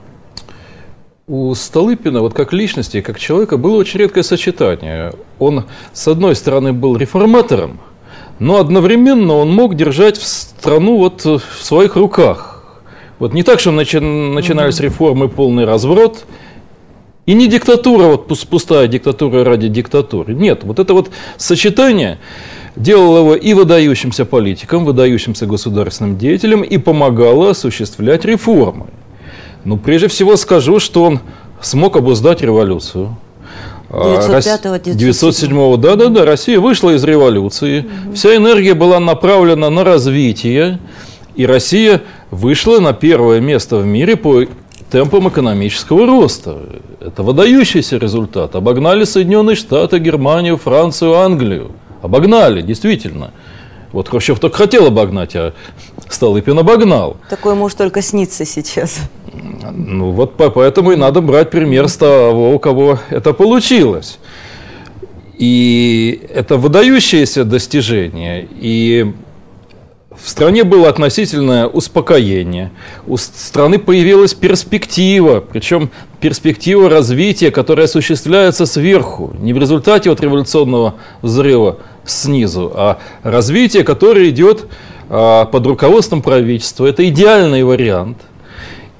У 1.28 1.54
Столыпина, 1.54 2.22
вот 2.22 2.32
как 2.32 2.54
личности, 2.54 3.02
как 3.02 3.18
человека, 3.18 3.58
было 3.58 3.76
очень 3.76 4.00
редкое 4.00 4.22
сочетание. 4.22 5.12
Он, 5.38 5.66
с 5.92 6.08
одной 6.08 6.34
стороны, 6.34 6.72
был 6.72 6.96
реформатором, 6.96 7.80
но 8.38 8.56
одновременно 8.56 9.34
он 9.34 9.52
мог 9.52 9.74
держать 9.74 10.16
страну 10.16 10.96
вот 10.96 11.26
в 11.26 11.42
своих 11.60 11.96
руках. 11.96 12.64
Вот 13.18 13.34
не 13.34 13.42
так, 13.42 13.60
что 13.60 13.72
начи 13.72 13.98
начинались 13.98 14.80
реформы 14.80 15.28
полный 15.28 15.66
разврат, 15.66 16.24
и 17.26 17.34
не 17.34 17.46
диктатура, 17.46 18.04
вот 18.04 18.26
пустая 18.48 18.88
диктатура 18.88 19.44
ради 19.44 19.68
диктатуры. 19.68 20.32
Нет, 20.32 20.64
вот 20.64 20.78
это 20.78 20.94
вот 20.94 21.10
сочетание 21.36 22.20
делало 22.74 23.18
его 23.18 23.34
и 23.34 23.52
выдающимся 23.52 24.24
политиком, 24.24 24.86
выдающимся 24.86 25.44
государственным 25.44 26.16
деятелем, 26.16 26.62
и 26.62 26.78
помогало 26.78 27.50
осуществлять 27.50 28.24
реформы. 28.24 28.86
Ну, 29.68 29.76
прежде 29.76 30.08
всего 30.08 30.36
скажу, 30.36 30.80
что 30.80 31.04
он 31.04 31.20
смог 31.60 31.96
обуздать 31.96 32.40
революцию. 32.40 33.14
907 34.96 35.76
да, 35.76 35.94
да, 35.94 36.08
да, 36.08 36.24
Россия 36.24 36.58
вышла 36.58 36.94
из 36.94 37.04
революции, 37.04 37.80
угу. 37.80 38.14
вся 38.14 38.34
энергия 38.34 38.72
была 38.72 38.98
направлена 38.98 39.68
на 39.68 39.84
развитие, 39.84 40.78
и 41.34 41.44
Россия 41.44 42.00
вышла 42.30 42.78
на 42.80 42.94
первое 42.94 43.40
место 43.40 43.76
в 43.76 43.84
мире 43.84 44.16
по 44.16 44.46
темпам 44.90 45.28
экономического 45.28 46.06
роста. 46.06 46.60
Это 47.00 47.22
выдающийся 47.22 47.98
результат. 47.98 48.56
Обогнали 48.56 49.04
Соединенные 49.04 49.54
Штаты, 49.54 49.98
Германию, 49.98 50.56
Францию, 50.56 51.14
Англию. 51.16 51.72
Обогнали, 52.00 52.62
действительно. 52.62 53.32
Вот 53.92 54.08
Хрущев 54.08 54.38
только 54.38 54.56
хотел 54.56 54.86
обогнать, 54.86 55.36
а 55.36 55.52
Столыпин 56.08 56.58
обогнал. 56.58 57.18
Такое 57.28 57.54
может 57.54 57.76
только 57.76 58.00
сниться 58.00 58.46
сейчас. 58.46 59.00
Ну 59.70 60.10
вот 60.10 60.36
поэтому 60.36 60.92
и 60.92 60.96
надо 60.96 61.20
брать 61.20 61.50
пример 61.50 61.88
с 61.88 61.96
того, 61.96 62.54
у 62.54 62.58
кого 62.58 62.98
это 63.10 63.32
получилось. 63.32 64.18
И 65.36 66.20
это 66.34 66.56
выдающееся 66.56 67.44
достижение. 67.44 68.48
И 68.60 69.12
в 70.20 70.28
стране 70.28 70.64
было 70.64 70.88
относительное 70.88 71.66
успокоение. 71.66 72.72
У 73.06 73.16
страны 73.16 73.78
появилась 73.78 74.34
перспектива, 74.34 75.40
причем 75.40 75.90
перспектива 76.20 76.90
развития, 76.90 77.52
которая 77.52 77.86
осуществляется 77.86 78.66
сверху, 78.66 79.32
не 79.38 79.52
в 79.52 79.58
результате 79.58 80.10
вот 80.10 80.20
революционного 80.20 80.94
взрыва 81.22 81.78
снизу, 82.04 82.72
а 82.74 82.98
развитие, 83.22 83.84
которое 83.84 84.30
идет 84.30 84.66
а, 85.08 85.44
под 85.44 85.66
руководством 85.66 86.20
правительства. 86.20 86.86
Это 86.86 87.08
идеальный 87.08 87.62
вариант. 87.62 88.18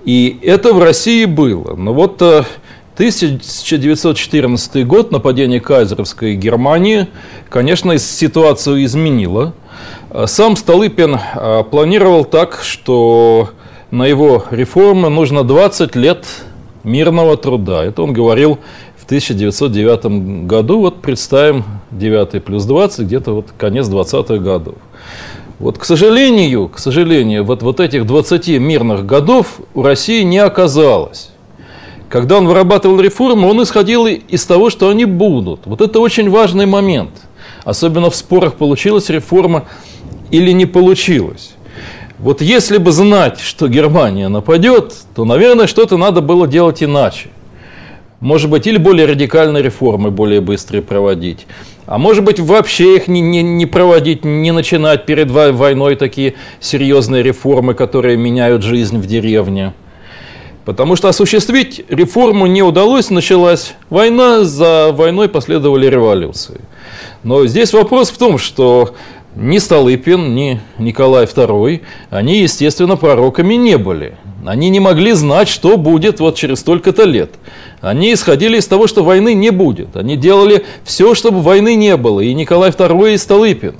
И 0.09 0.41
это 0.43 0.73
в 0.73 0.83
России 0.83 1.27
было. 1.27 1.77
Но 1.77 1.93
вот 1.93 2.23
1914 2.23 4.77
э, 4.77 4.85
год, 4.85 5.13
нападение 5.13 5.61
кайзеровской 5.61 6.35
Германии, 6.35 7.09
конечно, 7.51 7.99
ситуацию 7.99 8.87
изменило. 8.87 9.53
Э, 10.09 10.25
сам 10.27 10.57
Столыпин 10.57 11.15
э, 11.15 11.63
планировал 11.71 12.25
так, 12.25 12.61
что 12.63 13.51
на 13.91 14.07
его 14.07 14.47
реформы 14.51 15.11
нужно 15.11 15.45
20 15.45 15.95
лет 15.95 16.25
мирного 16.85 17.37
труда. 17.37 17.85
Это 17.85 18.01
он 18.01 18.15
говорил 18.15 18.61
в 18.97 19.05
1909 19.05 20.47
году. 20.47 20.81
Вот 20.81 21.03
представим 21.03 21.65
9 21.91 22.43
плюс 22.43 22.65
20, 22.65 23.01
где-то 23.01 23.33
вот 23.33 23.49
конец 23.59 23.87
20-х 23.87 24.39
годов. 24.39 24.77
Вот, 25.59 25.77
к 25.77 25.85
сожалению, 25.85 26.69
к 26.69 26.79
сожалению, 26.79 27.45
вот, 27.45 27.63
вот 27.63 27.81
этих 27.81 28.07
20 28.07 28.49
мирных 28.61 29.05
годов 29.05 29.61
у 29.75 29.83
России 29.83 30.23
не 30.23 30.39
оказалось. 30.39 31.31
Когда 32.09 32.39
он 32.39 32.47
вырабатывал 32.47 33.01
реформы, 33.01 33.49
он 33.49 33.63
исходил 33.63 34.07
из 34.07 34.47
того, 34.47 34.71
что 34.71 34.89
они 34.89 35.05
будут. 35.05 35.67
Вот 35.67 35.81
это 35.81 35.99
очень 35.99 36.31
важный 36.31 36.67
момент. 36.67 37.11
Особенно 37.65 38.09
в 38.09 38.17
спорах, 38.17 38.55
получилась 38.55 39.11
реформа 39.11 39.65
или 40.31 40.53
не 40.53 40.65
получилось. 40.65 41.51
Вот 42.19 42.41
если 42.41 42.79
бы 42.79 42.93
знать, 42.93 43.41
что 43.41 43.69
Германия 43.69 44.29
нападет, 44.29 44.95
то, 45.15 45.25
наверное, 45.25 45.67
что-то 45.67 45.97
надо 45.97 46.21
было 46.21 46.47
делать 46.47 46.83
иначе. 46.83 47.29
Может 48.21 48.51
быть, 48.51 48.67
или 48.67 48.79
более 48.79 49.07
радикальные 49.07 49.63
реформы, 49.63 50.11
более 50.11 50.41
быстрые 50.41 50.83
проводить. 50.83 51.47
А 51.87 51.99
может 51.99 52.25
быть, 52.25 52.41
вообще 52.41 52.97
их 52.97 53.07
не, 53.07 53.21
не, 53.21 53.43
не 53.43 53.65
проводить, 53.65 54.25
не 54.25 54.51
начинать 54.51 55.07
перед 55.07 55.31
войной 55.31 55.95
такие 55.95 56.35
серьезные 56.61 57.23
реформы, 57.23 57.75
которые 57.75 58.17
меняют 58.17 58.63
жизнь 58.63 58.99
в 58.99 59.07
деревне. 59.07 59.73
Потому 60.65 60.97
что 60.97 61.09
осуществить 61.09 61.83
реформу 61.89 62.47
не 62.47 62.63
удалось, 62.63 63.09
началась 63.09 63.75
война, 63.89 64.45
за 64.45 64.91
войной 64.93 65.29
последовали 65.29 65.87
революции. 65.87 66.61
Но 67.23 67.47
здесь 67.47 67.73
вопрос 67.73 68.11
в 68.11 68.19
том, 68.19 68.37
что 68.37 68.95
ни 69.35 69.59
Столыпин, 69.59 70.35
ни 70.35 70.61
Николай 70.77 71.25
II, 71.25 71.81
они, 72.11 72.41
естественно, 72.41 72.97
пророками 72.97 73.55
не 73.55 73.79
были. 73.79 74.17
Они 74.49 74.71
не 74.71 74.81
могли 74.81 75.13
знать, 75.13 75.47
что 75.47 75.77
будет 75.77 76.21
вот 76.21 76.35
через 76.35 76.61
столько-то 76.61 77.05
лет. 77.05 77.33
Они 77.83 78.15
исходили 78.15 78.57
из 78.57 78.67
того, 78.67 78.87
что 78.87 79.05
войны 79.05 79.35
не 79.35 79.51
будет. 79.51 79.95
Они 79.95 80.17
делали 80.17 80.65
все, 80.85 81.15
чтобы 81.15 81.43
войны 81.43 81.75
не 81.75 81.99
было. 81.99 82.21
И 82.21 82.33
Николай 82.33 82.71
II, 82.71 83.13
и 83.13 83.19
Столыпин. 83.19 83.75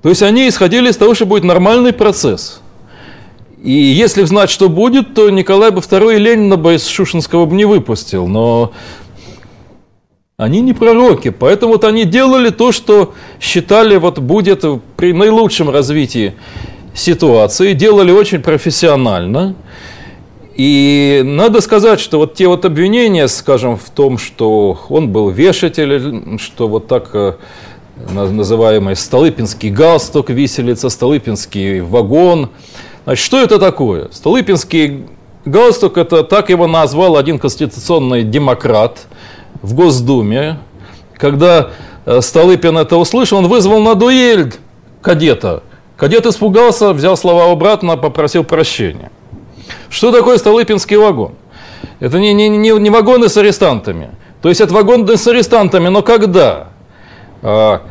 То 0.00 0.08
есть 0.08 0.22
они 0.22 0.48
исходили 0.48 0.88
из 0.88 0.96
того, 0.96 1.14
что 1.14 1.26
будет 1.26 1.44
нормальный 1.44 1.92
процесс. 1.92 2.62
И 3.62 3.70
если 3.70 4.22
знать, 4.22 4.48
что 4.48 4.70
будет, 4.70 5.12
то 5.12 5.28
Николай 5.28 5.70
бы 5.70 5.80
II 5.80 6.16
и 6.16 6.18
Ленина 6.18 6.56
бы 6.56 6.76
из 6.76 6.86
Шушинского 6.86 7.44
бы 7.44 7.54
не 7.54 7.66
выпустил. 7.66 8.26
Но 8.26 8.72
они 10.38 10.62
не 10.62 10.72
пророки, 10.72 11.28
поэтому 11.28 11.74
вот 11.74 11.84
они 11.84 12.06
делали 12.06 12.48
то, 12.48 12.72
что 12.72 13.12
считали 13.42 13.96
вот 13.96 14.20
будет 14.20 14.64
при 14.96 15.12
наилучшем 15.12 15.68
развитии 15.68 16.32
ситуации, 16.94 17.72
делали 17.72 18.10
очень 18.12 18.40
профессионально. 18.40 19.54
И 20.54 21.22
надо 21.24 21.60
сказать, 21.60 22.00
что 22.00 22.18
вот 22.18 22.34
те 22.34 22.46
вот 22.46 22.64
обвинения, 22.64 23.28
скажем, 23.28 23.76
в 23.76 23.88
том, 23.90 24.18
что 24.18 24.78
он 24.88 25.10
был 25.10 25.30
вешатель, 25.30 26.38
что 26.38 26.68
вот 26.68 26.86
так 26.86 27.10
э, 27.14 27.34
называемый 28.12 28.96
Столыпинский 28.96 29.70
галстук 29.70 30.28
виселица, 30.30 30.90
Столыпинский 30.90 31.80
вагон. 31.80 32.50
Значит, 33.04 33.24
что 33.24 33.40
это 33.40 33.58
такое? 33.58 34.08
Столыпинский 34.12 35.06
галстук, 35.46 35.96
это 35.96 36.24
так 36.24 36.50
его 36.50 36.66
назвал 36.66 37.16
один 37.16 37.38
конституционный 37.38 38.22
демократ– 38.22 39.06
в 39.62 39.74
Госдуме, 39.74 40.58
когда 41.16 41.70
э, 42.06 42.20
Столыпин 42.20 42.78
это 42.78 42.96
услышал, 42.96 43.38
он 43.38 43.48
вызвал 43.48 43.80
на 43.82 43.94
дуэль 43.94 44.54
кадета. 45.02 45.62
Кадет 46.00 46.24
испугался, 46.24 46.94
взял 46.94 47.14
слова 47.14 47.52
обратно, 47.52 47.98
попросил 47.98 48.42
прощения. 48.42 49.10
Что 49.90 50.10
такое 50.12 50.38
Столыпинский 50.38 50.96
вагон? 50.96 51.34
Это 52.00 52.18
не, 52.18 52.32
не, 52.32 52.48
не, 52.48 52.70
не 52.70 52.88
вагоны 52.88 53.28
с 53.28 53.36
арестантами. 53.36 54.12
То 54.40 54.48
есть 54.48 54.62
это 54.62 54.72
вагоны 54.72 55.18
с 55.18 55.28
арестантами, 55.28 55.88
но 55.88 56.00
когда? 56.00 56.68
А, 57.42 57.82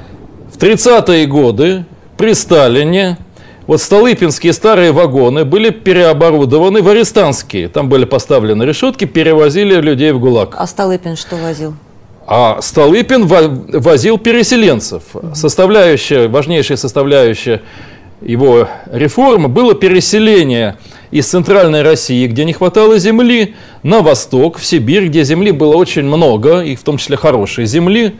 в 0.51 0.57
30-е 0.57 1.27
годы 1.27 1.85
при 2.17 2.33
Сталине 2.33 3.19
вот 3.67 3.79
Столыпинские 3.79 4.53
старые 4.53 4.91
вагоны 4.91 5.45
были 5.45 5.69
переоборудованы 5.69 6.81
в 6.81 6.89
арестантские. 6.89 7.67
Там 7.69 7.89
были 7.89 8.05
поставлены 8.05 8.63
решетки, 8.63 9.05
перевозили 9.05 9.75
людей 9.75 10.13
в 10.13 10.19
ГУЛАГ. 10.19 10.55
А 10.57 10.65
Столыпин 10.65 11.15
что 11.15 11.35
возил? 11.35 11.75
А 12.25 12.59
Столыпин 12.59 13.27
возил 13.27 14.17
переселенцев. 14.17 15.03
Составляющая, 15.35 16.27
важнейшая 16.27 16.77
составляющая 16.77 17.61
его 18.21 18.67
реформы 18.91 19.47
было 19.47 19.73
переселение 19.75 20.77
из 21.11 21.27
центральной 21.27 21.81
России, 21.81 22.27
где 22.27 22.45
не 22.45 22.53
хватало 22.53 22.99
земли, 22.99 23.55
на 23.81 24.01
восток, 24.01 24.57
в 24.57 24.65
Сибирь, 24.65 25.07
где 25.07 25.23
земли 25.23 25.51
было 25.51 25.75
очень 25.75 26.03
много, 26.03 26.61
и 26.61 26.75
в 26.75 26.83
том 26.83 26.97
числе 26.97 27.17
хорошей 27.17 27.65
земли. 27.65 28.15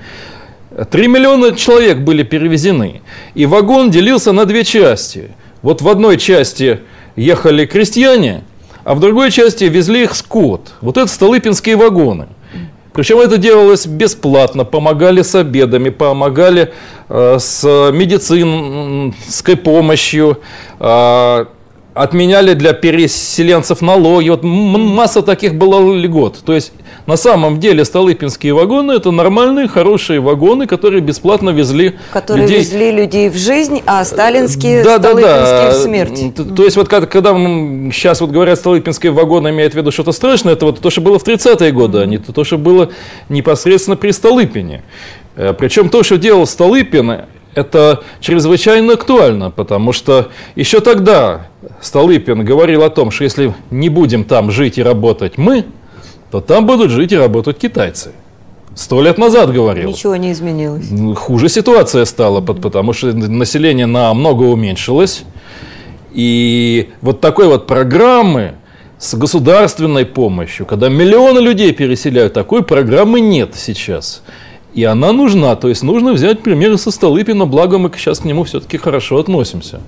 Три 0.92 1.08
миллиона 1.08 1.56
человек 1.56 2.00
были 2.00 2.24
перевезены. 2.24 3.02
И 3.36 3.46
вагон 3.46 3.92
делился 3.92 4.32
на 4.32 4.46
две 4.46 4.64
части. 4.64 5.32
Вот 5.62 5.82
в 5.82 5.90
одной 5.90 6.18
части 6.18 6.80
ехали 7.16 7.66
крестьяне, 7.66 8.44
а 8.86 8.96
в 8.96 9.00
другой 9.00 9.32
части 9.32 9.66
везли 9.66 10.04
их 10.04 10.16
скот. 10.16 10.74
Вот 10.82 10.98
это 10.98 11.08
столыпинские 11.08 11.76
вагоны. 11.76 12.28
Причем 13.00 13.20
это 13.20 13.38
делалось 13.38 13.88
бесплатно, 13.88 14.66
помогали 14.66 15.22
с 15.22 15.34
обедами, 15.34 15.88
помогали 15.88 16.74
э, 17.08 17.38
с 17.40 17.64
медицинской 17.94 19.56
помощью, 19.56 20.40
э, 20.82 21.46
отменяли 21.94 22.54
для 22.54 22.74
переселенцев 22.74 23.82
налоги. 23.82 24.30
Вот 24.30 24.44
масса 24.44 25.22
таких 25.22 25.56
было 25.56 25.94
льгот. 25.94 26.40
То 26.46 26.54
есть 26.54 26.72
на 27.08 27.18
самом 27.18 27.60
деле 27.60 27.84
Столыпинские 27.84 28.54
вагоны 28.54 28.94
это 28.94 29.12
нормальные, 29.12 29.68
хорошие 29.68 30.20
вагоны, 30.20 30.68
которые 30.68 31.02
бесплатно 31.02 31.50
везли 31.50 31.98
которые 32.12 32.44
людей. 32.44 32.60
везли 32.60 32.92
людей 32.92 33.30
в 33.30 33.36
жизнь, 33.36 33.82
а 33.86 34.06
сталинские, 34.06 34.84
да, 34.84 35.00
Столыпинские 35.00 35.26
да, 35.26 35.72
да. 35.72 35.78
в 35.78 35.82
смерть. 35.82 36.36
То, 36.36 36.44
то 36.44 36.64
есть 36.64 36.78
вот 36.78 36.88
когда, 36.88 37.08
когда 37.08 37.32
сейчас 37.92 38.22
вот 38.22 38.30
говорят 38.30 38.60
Столыпинские 38.60 39.12
вагоны, 39.12 39.50
имеют 39.50 39.74
в 39.74 39.78
виду 39.78 39.92
что-то 39.92 40.12
страшное, 40.12 40.54
это 40.54 40.66
вот 40.66 40.80
то, 40.80 40.90
что 40.90 41.02
было 41.02 41.20
в 41.20 41.26
30-е 41.26 41.72
годы, 41.72 42.00
а 42.00 42.06
не 42.06 42.18
то, 42.18 42.44
что 42.44 42.58
было 42.58 42.90
непосредственно 43.28 43.98
при 43.98 44.12
Столыпине. 44.12 44.84
Э, 45.36 45.54
Причем 45.54 45.90
то, 45.90 46.04
что 46.04 46.18
делал 46.18 46.46
Столыпин, 46.46 47.22
это 47.56 48.04
чрезвычайно 48.20 48.94
актуально, 48.94 49.52
потому 49.52 49.92
что 49.92 50.30
еще 50.56 50.80
тогда 50.80 51.48
Столыпин 51.82 52.46
говорил 52.46 52.84
о 52.84 52.90
том, 52.90 53.12
что 53.12 53.24
если 53.24 53.54
не 53.72 53.90
будем 53.90 54.24
там 54.24 54.52
жить 54.52 54.78
и 54.78 54.84
работать 54.84 55.38
мы, 55.38 55.66
то 56.32 56.42
там 56.42 56.66
будут 56.66 56.92
жить 56.92 57.12
и 57.12 57.18
работать 57.18 57.58
китайцы. 57.58 58.12
Сто 58.76 59.02
лет 59.02 59.18
назад 59.18 59.52
говорил. 59.52 59.90
Ничего 59.90 60.16
не 60.16 60.32
изменилось. 60.32 60.88
Хуже 61.18 61.50
ситуация 61.50 62.06
стала, 62.06 62.40
потому 62.40 62.94
что 62.94 63.08
население 63.14 63.88
намного 63.88 64.44
уменьшилось. 64.44 65.24
И 66.14 66.90
вот 67.02 67.20
такой 67.20 67.48
вот 67.48 67.68
программы 67.68 68.54
с 68.98 69.16
государственной 69.16 70.06
помощью, 70.06 70.66
когда 70.66 70.90
миллионы 70.90 71.40
людей 71.40 71.74
переселяют, 71.74 72.34
такой 72.34 72.64
программы 72.64 73.20
нет 73.22 73.56
сейчас. 73.56 74.22
И 74.80 74.86
она 74.86 75.12
нужна, 75.12 75.58
то 75.58 75.68
есть 75.68 75.84
нужно 75.84 76.14
взять 76.14 76.42
примеры 76.42 76.78
со 76.78 76.90
Столыпина, 76.90 77.46
благо 77.46 77.78
мы 77.78 77.92
сейчас 77.98 78.20
к 78.20 78.24
нему 78.24 78.46
все-таки 78.46 78.78
хорошо 78.78 79.18
относимся. 79.18 79.82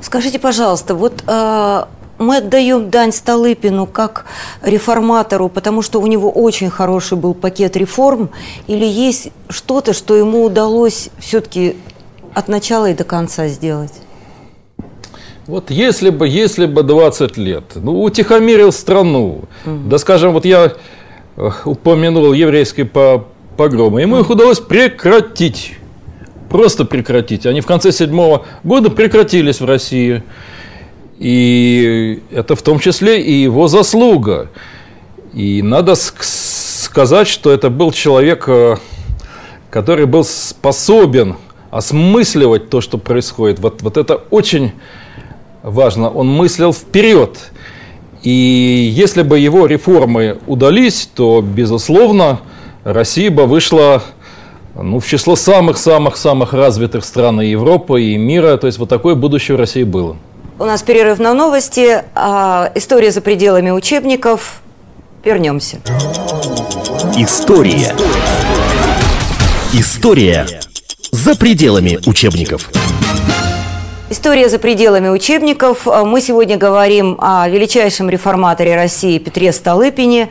Скажите, 0.00 0.38
пожалуйста, 0.38 0.94
вот 0.94 1.24
э, 1.26 1.84
мы 2.20 2.36
отдаем 2.36 2.88
дань 2.88 3.10
Столыпину 3.10 3.86
как 3.86 4.26
реформатору, 4.62 5.48
потому 5.48 5.82
что 5.82 6.00
у 6.00 6.06
него 6.06 6.30
очень 6.30 6.70
хороший 6.70 7.18
был 7.18 7.34
пакет 7.34 7.76
реформ, 7.76 8.30
или 8.68 8.86
есть 8.86 9.32
что-то, 9.48 9.92
что 9.92 10.14
ему 10.14 10.44
удалось 10.44 11.10
все-таки 11.18 11.74
от 12.32 12.46
начала 12.46 12.90
и 12.90 12.94
до 12.94 13.02
конца 13.02 13.48
сделать? 13.48 13.94
Вот 15.48 15.72
если 15.72 16.10
бы, 16.10 16.28
если 16.28 16.66
бы 16.66 16.84
20 16.84 17.36
лет, 17.38 17.64
ну, 17.74 18.04
утихомирил 18.04 18.70
страну, 18.70 19.40
угу. 19.66 19.78
да, 19.86 19.98
скажем, 19.98 20.32
вот 20.32 20.44
я 20.44 20.74
э, 21.36 21.50
упомянул 21.64 22.32
еврейский 22.32 22.84
погромы. 23.56 24.00
Ему 24.00 24.18
их 24.18 24.30
удалось 24.30 24.60
прекратить. 24.60 25.74
Просто 26.48 26.84
прекратить. 26.84 27.46
Они 27.46 27.60
в 27.60 27.66
конце 27.66 27.92
седьмого 27.92 28.46
года 28.62 28.90
прекратились 28.90 29.60
в 29.60 29.64
России. 29.64 30.22
И 31.18 32.22
это 32.30 32.56
в 32.56 32.62
том 32.62 32.78
числе 32.78 33.20
и 33.20 33.32
его 33.32 33.68
заслуга. 33.68 34.50
И 35.32 35.62
надо 35.62 35.94
сказать, 35.94 37.28
что 37.28 37.50
это 37.50 37.70
был 37.70 37.92
человек, 37.92 38.44
э, 38.46 38.76
который 39.70 40.06
был 40.06 40.24
способен 40.24 41.36
осмысливать 41.70 42.70
то, 42.70 42.80
что 42.80 42.98
происходит. 42.98 43.58
Вот, 43.58 43.82
вот 43.82 43.96
это 43.96 44.14
очень 44.30 44.72
важно. 45.62 46.08
Он 46.08 46.28
мыслил 46.28 46.72
вперед. 46.72 47.50
И 48.22 48.30
если 48.30 49.22
бы 49.22 49.38
его 49.38 49.66
реформы 49.66 50.38
удались, 50.46 51.08
то, 51.14 51.42
безусловно, 51.42 52.40
Россия 52.84 53.30
бы 53.30 53.46
вышла 53.46 54.02
ну, 54.74 55.00
в 55.00 55.06
число 55.06 55.36
самых-самых-самых 55.36 56.52
развитых 56.52 57.04
стран 57.04 57.40
и 57.40 57.46
Европы, 57.46 58.02
и 58.02 58.16
мира. 58.16 58.56
То 58.58 58.66
есть 58.66 58.78
вот 58.78 58.88
такое 58.88 59.14
будущее 59.14 59.56
в 59.56 59.60
России 59.60 59.84
было. 59.84 60.16
У 60.58 60.64
нас 60.64 60.82
перерыв 60.82 61.18
на 61.18 61.34
новости. 61.34 62.02
А, 62.14 62.70
история 62.74 63.10
за 63.10 63.20
пределами 63.20 63.70
учебников. 63.70 64.60
Вернемся. 65.24 65.78
История. 67.16 67.94
История 69.72 70.46
за 71.10 71.34
пределами 71.36 71.98
учебников. 72.06 72.70
История 74.14 74.48
за 74.48 74.60
пределами 74.60 75.08
учебников. 75.08 75.86
Мы 75.86 76.20
сегодня 76.20 76.56
говорим 76.56 77.18
о 77.20 77.48
величайшем 77.48 78.08
реформаторе 78.08 78.76
России 78.76 79.18
Петре 79.18 79.52
Столыпине. 79.52 80.30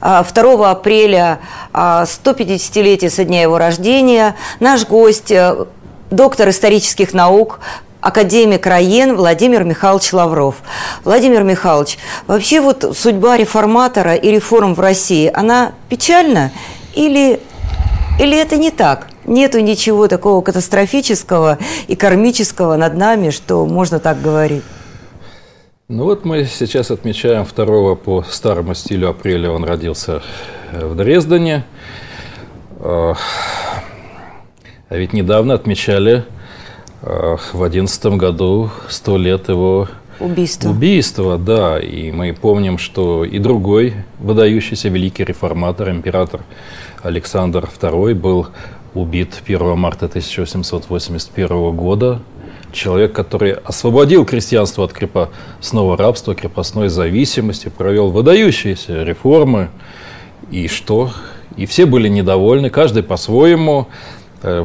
2 0.00 0.70
апреля 0.70 1.40
150-летие 1.72 3.10
со 3.10 3.24
дня 3.24 3.42
его 3.42 3.58
рождения. 3.58 4.36
Наш 4.60 4.86
гость, 4.86 5.32
э, 5.32 5.66
доктор 6.12 6.50
исторических 6.50 7.12
наук, 7.12 7.58
академик 8.00 8.64
РАЕН 8.64 9.16
Владимир 9.16 9.64
Михайлович 9.64 10.12
Лавров. 10.12 10.54
Владимир 11.02 11.42
Михайлович, 11.42 11.98
вообще 12.28 12.60
вот 12.60 12.96
судьба 12.96 13.36
реформатора 13.36 14.14
и 14.14 14.30
реформ 14.30 14.74
в 14.74 14.80
России, 14.80 15.28
она 15.34 15.72
печальна 15.88 16.52
или, 16.94 17.40
или 18.20 18.38
это 18.38 18.58
не 18.58 18.70
так? 18.70 19.08
Нету 19.26 19.60
ничего 19.60 20.08
такого 20.08 20.42
катастрофического 20.42 21.58
и 21.88 21.96
кармического 21.96 22.76
над 22.76 22.94
нами, 22.94 23.30
что 23.30 23.64
можно 23.66 23.98
так 23.98 24.20
говорить. 24.20 24.62
Ну 25.88 26.04
вот 26.04 26.24
мы 26.24 26.44
сейчас 26.44 26.90
отмечаем 26.90 27.44
второго 27.44 27.94
по 27.94 28.22
старому 28.22 28.74
стилю 28.74 29.10
апреля. 29.10 29.50
Он 29.50 29.64
родился 29.64 30.22
э, 30.72 30.86
в 30.86 30.96
Дрездене. 30.96 31.64
А 32.80 33.14
ведь 34.90 35.12
недавно 35.12 35.54
отмечали 35.54 36.24
в 37.00 37.62
одиннадцатом 37.62 38.18
году 38.18 38.70
сто 38.88 39.16
лет 39.16 39.48
его 39.48 39.88
убийства. 40.20 40.68
Убийства, 40.70 41.38
да. 41.38 41.78
И 41.78 42.12
мы 42.12 42.32
помним, 42.32 42.78
что 42.78 43.24
и 43.24 43.38
другой 43.38 43.94
выдающийся 44.18 44.88
великий 44.88 45.24
реформатор, 45.24 45.90
император 45.90 46.42
Александр 47.02 47.68
II 47.80 48.14
был 48.14 48.48
убит 48.94 49.42
1 49.44 49.76
марта 49.76 50.06
1881 50.06 51.72
года. 51.72 52.20
Человек, 52.72 53.12
который 53.12 53.52
освободил 53.52 54.24
крестьянство 54.24 54.84
от 54.84 54.92
крепостного 54.92 55.96
рабства, 55.96 56.34
крепостной 56.34 56.88
зависимости, 56.88 57.68
провел 57.68 58.10
выдающиеся 58.10 59.04
реформы. 59.04 59.70
И 60.50 60.66
что? 60.68 61.12
И 61.56 61.66
все 61.66 61.86
были 61.86 62.08
недовольны, 62.08 62.70
каждый 62.70 63.04
по-своему. 63.04 63.86
Э, 64.42 64.64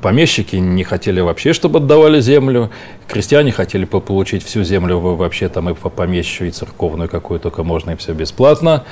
помещики 0.00 0.56
не 0.56 0.84
хотели 0.84 1.20
вообще, 1.20 1.52
чтобы 1.52 1.80
отдавали 1.80 2.20
землю. 2.20 2.70
Крестьяне 3.08 3.50
хотели 3.50 3.84
получить 3.84 4.44
всю 4.44 4.62
землю 4.62 4.98
вообще 4.98 5.48
там 5.48 5.68
и 5.70 5.74
по 5.74 5.88
помещу, 5.88 6.44
и 6.44 6.50
церковную 6.50 7.08
какую 7.08 7.40
только 7.40 7.64
можно, 7.64 7.92
и 7.92 7.96
все 7.96 8.12
бесплатно. 8.12 8.84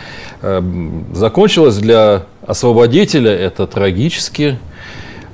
Э, 0.43 0.61
закончилось 1.13 1.77
для 1.77 2.25
освободителя 2.47 3.33
это 3.33 3.67
трагически. 3.67 4.59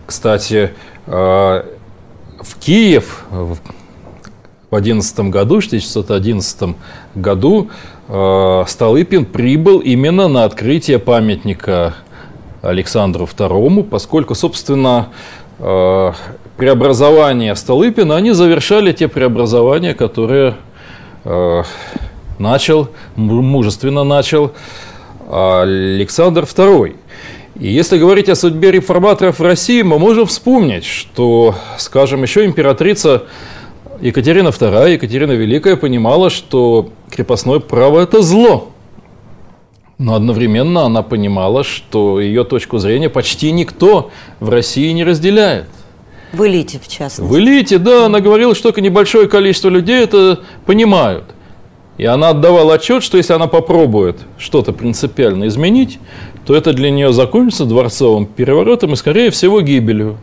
Кстати, 0.07 0.73
э, 1.07 1.11
в 1.11 2.59
Киев 2.59 3.25
в 3.31 4.75
11 4.75 5.31
году, 5.31 5.61
в 5.61 5.67
1911 5.67 6.77
году 7.15 7.71
э, 8.09 8.65
Столыпин 8.67 9.27
прибыл 9.27 9.79
именно 9.79 10.29
на 10.29 10.45
открытие 10.45 10.99
памятника 10.99 11.95
Александру 12.63 13.27
II, 13.27 13.85
поскольку, 13.85 14.35
собственно, 14.35 15.09
э, 15.59 16.13
преобразования 16.57 17.55
Столыпина, 17.55 18.17
они 18.17 18.33
завершали 18.33 18.93
те 18.93 19.09
преобразования, 19.09 19.95
которые 19.95 20.57
начал, 22.39 22.89
мужественно 23.15 24.03
начал 24.03 24.53
Александр 25.33 26.45
II. 26.45 26.97
И 27.59 27.69
если 27.69 27.99
говорить 27.99 28.29
о 28.29 28.35
судьбе 28.35 28.71
реформаторов 28.71 29.39
в 29.39 29.43
России, 29.43 29.83
мы 29.83 29.99
можем 29.99 30.27
вспомнить, 30.27 30.85
что, 30.85 31.55
скажем, 31.79 32.23
еще 32.23 32.45
императрица 32.45 33.25
Екатерина 34.01 34.49
II, 34.49 34.93
Екатерина 34.93 35.33
Великая 35.33 35.77
понимала, 35.77 36.29
что 36.29 36.91
крепостное 37.11 37.61
право– 37.61 38.01
это 38.03 38.21
зло. 38.21 38.71
Но 39.99 40.15
одновременно 40.15 40.83
она 40.83 41.03
понимала, 41.03 41.63
что 41.65 42.21
ее 42.21 42.45
точку 42.45 42.79
зрения 42.79 43.09
почти 43.09 43.53
никто 43.53 44.11
в 44.41 44.51
России 44.51 44.91
не 44.93 45.05
разделяет. 45.05 45.67
В 46.33 46.45
элите, 46.47 46.81
в 46.83 46.89
частности. 46.89 47.31
В 47.33 47.39
элите, 47.39 47.79
да, 47.79 48.07
она 48.07 48.21
говорила, 48.21 48.55
что 48.55 48.65
только 48.65 48.81
небольшое 48.81 49.29
количество 49.29 49.69
людей 49.69 50.03
это 50.03 50.41
понимают. 50.67 51.25
И 51.99 52.05
она 52.05 52.31
отдавала 52.31 52.75
отчет, 52.75 53.03
что 53.03 53.19
если 53.19 53.35
она 53.35 53.47
попробует 53.47 54.21
что-то 54.39 54.73
принципиально 54.73 55.49
изменить, 55.49 55.99
то 56.47 56.55
это 56.55 56.73
для 56.73 56.91
нее 56.91 57.13
закончится 57.13 57.65
дворцовым 57.65 58.27
переворотом 58.27 58.95
и, 58.95 58.97
скорее 58.97 59.31
всего, 59.31 59.61
гибелью. 59.61 60.17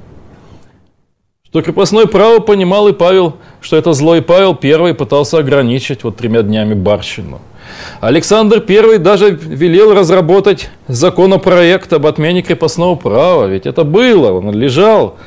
Что 1.46 1.62
крепостное 1.62 2.06
право 2.06 2.40
понимал 2.40 2.88
и 2.90 2.94
Павел, 2.94 3.38
что 3.62 3.76
это 3.76 3.94
злой 3.94 4.22
Павел 4.22 4.54
первый 4.54 4.94
пытался 4.94 5.40
ограничить 5.40 6.04
вот 6.04 6.18
тремя 6.18 6.44
днями 6.44 6.76
барщину. 6.76 7.40
Александр 8.02 8.64
I 8.68 8.98
даже 8.98 9.32
велел 9.32 9.94
разработать 9.94 10.70
законопроект 10.88 11.92
об 11.94 12.06
отмене 12.06 12.42
крепостного 12.42 12.96
права, 12.96 13.48
ведь 13.48 13.66
это 13.66 13.84
было, 13.84 14.32
он 14.32 14.52
лежал 14.52 15.18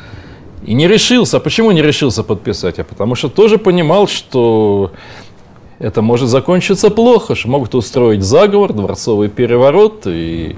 и 0.64 0.74
не 0.74 0.86
решился. 0.86 1.38
А 1.38 1.40
почему 1.40 1.72
не 1.72 1.82
решился 1.82 2.22
подписать? 2.22 2.78
А 2.78 2.84
потому 2.84 3.14
что 3.14 3.28
тоже 3.28 3.58
понимал, 3.58 4.06
что 4.06 4.92
это 5.82 6.00
может 6.00 6.28
закончиться 6.28 6.90
плохо, 6.90 7.34
что 7.34 7.48
могут 7.48 7.74
устроить 7.74 8.22
заговор, 8.22 8.72
дворцовый 8.72 9.28
переворот 9.28 10.06
и, 10.06 10.56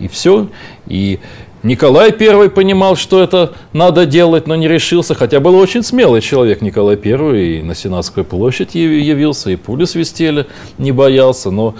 и 0.00 0.08
все. 0.08 0.48
И 0.86 1.20
Николай 1.62 2.10
I 2.10 2.48
понимал, 2.48 2.96
что 2.96 3.22
это 3.22 3.52
надо 3.74 4.06
делать, 4.06 4.46
но 4.46 4.56
не 4.56 4.66
решился, 4.66 5.14
хотя 5.14 5.40
был 5.40 5.56
очень 5.56 5.82
смелый 5.82 6.22
человек 6.22 6.62
Николай 6.62 6.96
I, 6.96 7.58
и 7.58 7.62
на 7.62 7.74
Сенатскую 7.74 8.24
площадь 8.24 8.74
явился, 8.74 9.50
и 9.50 9.56
пули 9.56 9.84
свистели, 9.84 10.46
не 10.78 10.90
боялся, 10.90 11.50
но, 11.50 11.74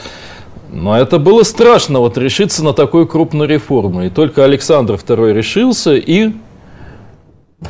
но 0.70 0.96
это 0.98 1.18
было 1.18 1.44
страшно, 1.44 2.00
вот 2.00 2.18
решиться 2.18 2.62
на 2.62 2.74
такую 2.74 3.06
крупную 3.06 3.48
реформу. 3.48 4.04
И 4.04 4.10
только 4.10 4.44
Александр 4.44 4.96
II 4.96 5.32
решился 5.32 5.94
и 5.94 6.32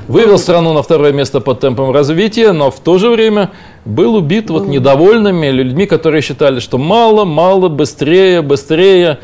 вывел 0.08 0.38
страну 0.38 0.72
на 0.72 0.82
второе 0.82 1.12
место 1.12 1.40
по 1.40 1.54
темпам 1.54 1.92
развития, 1.92 2.52
но 2.52 2.70
в 2.70 2.80
то 2.80 2.98
же 2.98 3.10
время 3.10 3.50
был 3.84 4.14
убит 4.14 4.50
вот 4.50 4.66
недовольными 4.66 5.48
людьми, 5.48 5.86
которые 5.86 6.22
считали, 6.22 6.60
что 6.60 6.78
мало, 6.78 7.24
мало, 7.24 7.68
быстрее, 7.68 8.42
быстрее. 8.42 9.18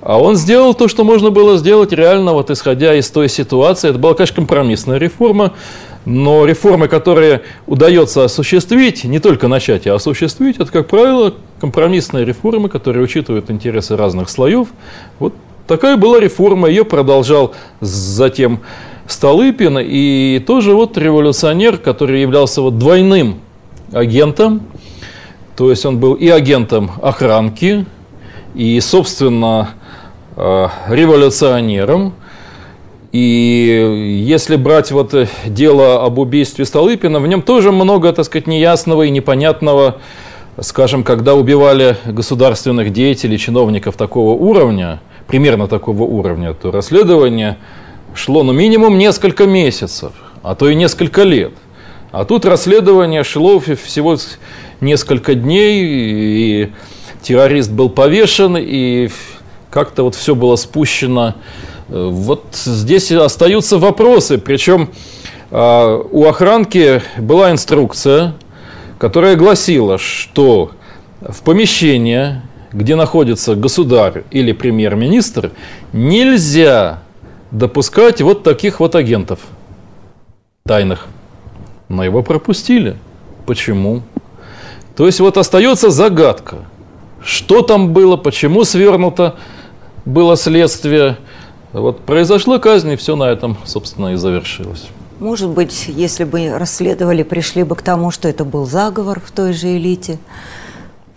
А 0.00 0.18
он 0.18 0.36
сделал 0.36 0.74
то, 0.74 0.88
что 0.88 1.04
можно 1.04 1.30
было 1.30 1.58
сделать 1.58 1.92
реально, 1.92 2.32
вот 2.32 2.50
исходя 2.50 2.94
из 2.94 3.10
той 3.10 3.28
ситуации. 3.28 3.90
Это 3.90 3.98
была, 3.98 4.14
конечно, 4.14 4.36
компромиссная 4.36 4.98
реформа, 4.98 5.54
но 6.04 6.46
реформы, 6.46 6.88
которые 6.88 7.42
удается 7.66 8.24
осуществить, 8.24 9.04
не 9.04 9.18
только 9.18 9.48
начать, 9.48 9.86
а 9.86 9.94
осуществить, 9.94 10.56
это, 10.56 10.70
как 10.70 10.88
правило, 10.88 11.34
компромиссные 11.60 12.24
реформы, 12.24 12.68
которые 12.68 13.02
учитывают 13.02 13.50
интересы 13.50 13.96
разных 13.96 14.30
слоев. 14.30 14.68
Вот 15.18 15.34
такая 15.66 15.96
была 15.96 16.20
реформа, 16.20 16.68
ее 16.68 16.84
продолжал 16.84 17.54
затем 17.80 18.60
Столыпин, 19.08 19.78
и 19.80 20.42
тоже 20.46 20.74
вот 20.74 20.96
революционер, 20.96 21.78
который 21.78 22.20
являлся 22.20 22.62
вот 22.62 22.78
двойным 22.78 23.40
агентом, 23.92 24.62
то 25.56 25.70
есть 25.70 25.84
он 25.84 25.98
был 25.98 26.14
и 26.14 26.28
агентом 26.28 26.90
охранки, 27.02 27.86
и, 28.54 28.78
собственно, 28.80 29.70
Э, 30.40 30.68
революционером. 30.88 32.12
И 33.10 34.22
если 34.24 34.54
брать 34.54 34.92
вот 34.92 35.12
дело 35.46 36.04
об 36.04 36.20
убийстве 36.20 36.64
Столыпина, 36.64 37.18
в 37.18 37.26
нем 37.26 37.42
тоже 37.42 37.72
много, 37.72 38.12
так 38.12 38.24
сказать, 38.24 38.46
неясного 38.46 39.02
и 39.02 39.10
непонятного. 39.10 39.96
Скажем, 40.60 41.02
когда 41.02 41.34
убивали 41.34 41.96
государственных 42.06 42.92
деятелей, 42.92 43.36
чиновников 43.36 43.96
такого 43.96 44.30
уровня, 44.30 45.00
примерно 45.26 45.66
такого 45.66 46.04
уровня, 46.04 46.54
то 46.54 46.70
расследование 46.70 47.56
шло 48.14 48.42
ну 48.42 48.52
минимум 48.52 48.98
несколько 48.98 49.46
месяцев, 49.46 50.12
а 50.42 50.54
то 50.54 50.68
и 50.68 50.74
несколько 50.74 51.22
лет. 51.22 51.52
А 52.10 52.24
тут 52.24 52.46
расследование 52.46 53.22
шло 53.24 53.60
всего 53.60 54.16
несколько 54.80 55.34
дней, 55.34 55.82
и 55.84 56.72
террорист 57.22 57.70
был 57.70 57.90
повешен, 57.90 58.56
и 58.58 59.10
как-то 59.70 60.04
вот 60.04 60.14
все 60.14 60.34
было 60.34 60.56
спущено. 60.56 61.34
Э, 61.88 62.08
вот 62.10 62.46
здесь 62.52 63.12
остаются 63.12 63.78
вопросы, 63.78 64.38
причем 64.38 64.90
а, 65.50 65.96
у 66.10 66.26
охранки 66.26 67.02
была 67.16 67.50
инструкция, 67.50 68.34
которая 68.98 69.36
гласила, 69.36 69.96
что 69.98 70.72
в 71.20 71.42
помещение, 71.42 72.42
где 72.72 72.96
находится 72.96 73.54
государь 73.54 74.24
или 74.30 74.52
премьер-министр, 74.52 75.52
нельзя 75.92 77.02
допускать 77.50 78.20
вот 78.20 78.42
таких 78.42 78.80
вот 78.80 78.94
агентов 78.94 79.40
тайных. 80.66 81.06
Но 81.88 82.04
его 82.04 82.22
пропустили. 82.22 82.96
Почему? 83.46 84.02
То 84.96 85.06
есть 85.06 85.20
вот 85.20 85.38
остается 85.38 85.90
загадка. 85.90 86.58
Что 87.22 87.62
там 87.62 87.92
было, 87.92 88.16
почему 88.16 88.64
свернуто 88.64 89.36
было 90.04 90.36
следствие. 90.36 91.16
Вот 91.72 92.00
произошла 92.00 92.58
казнь, 92.58 92.92
и 92.92 92.96
все 92.96 93.16
на 93.16 93.24
этом, 93.24 93.56
собственно, 93.64 94.12
и 94.12 94.16
завершилось. 94.16 94.88
Может 95.18 95.50
быть, 95.50 95.86
если 95.88 96.24
бы 96.24 96.56
расследовали, 96.56 97.22
пришли 97.22 97.64
бы 97.64 97.74
к 97.74 97.82
тому, 97.82 98.10
что 98.10 98.28
это 98.28 98.44
был 98.44 98.66
заговор 98.66 99.20
в 99.20 99.30
той 99.32 99.52
же 99.52 99.76
элите, 99.76 100.18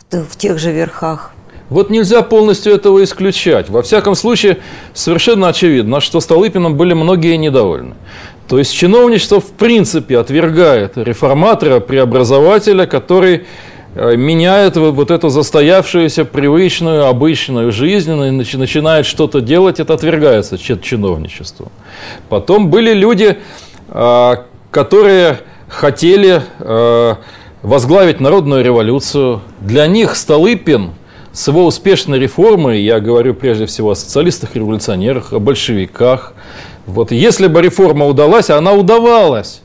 в 0.10 0.36
тех 0.38 0.58
же 0.58 0.72
верхах. 0.72 1.34
Вот 1.72 1.90
нельзя 1.90 2.22
полностью 2.22 2.74
этого 2.74 3.04
исключать. 3.04 3.70
Во 3.70 3.82
всяком 3.82 4.14
случае, 4.14 4.60
совершенно 4.94 5.48
очевидно, 5.48 6.02
что 6.02 6.20
Столыпином 6.20 6.78
были 6.78 6.94
многие 6.94 7.38
недовольны. 7.38 7.96
То 8.48 8.60
есть 8.60 8.74
чиновничество 8.74 9.40
в 9.40 9.50
принципе 9.52 10.20
отвергает 10.20 10.98
реформатора, 10.98 11.80
преобразователя, 11.80 12.86
который 12.86 13.46
Э, 13.94 14.16
меняет 14.16 14.78
вот 14.78 15.12
эту 15.12 15.28
застоявшуюся, 15.28 16.24
привычную, 16.24 17.08
обычную 17.08 17.72
и 17.72 18.32
начинает 18.32 19.06
что-то 19.06 19.42
делать, 19.42 19.82
это 19.82 19.94
отвергается 19.94 20.58
чиновничеством. 20.58 21.70
Потом 22.30 22.70
были 22.70 22.94
люди, 22.94 23.38
э, 23.90 24.36
которые 24.72 25.40
хотели 25.68 26.42
э, 26.60 27.16
возглавить 27.64 28.22
народную 28.22 28.64
революцию. 28.64 29.42
Для 29.60 29.88
них 29.88 30.16
Столыпин 30.16 30.92
с 31.34 31.48
его 31.48 31.66
успешной 31.66 32.20
реформой, 32.20 32.82
я 32.82 33.00
говорю 33.00 33.34
прежде 33.34 33.66
всего 33.66 33.92
о 33.92 33.96
социалистах-революционерах, 33.96 35.34
о 35.34 35.40
большевиках, 35.40 36.34
вот 36.86 37.12
если 37.12 37.48
бы 37.48 37.62
реформа 37.62 38.06
удалась, 38.06 38.50
она 38.50 38.74
удавалась, 38.74 39.62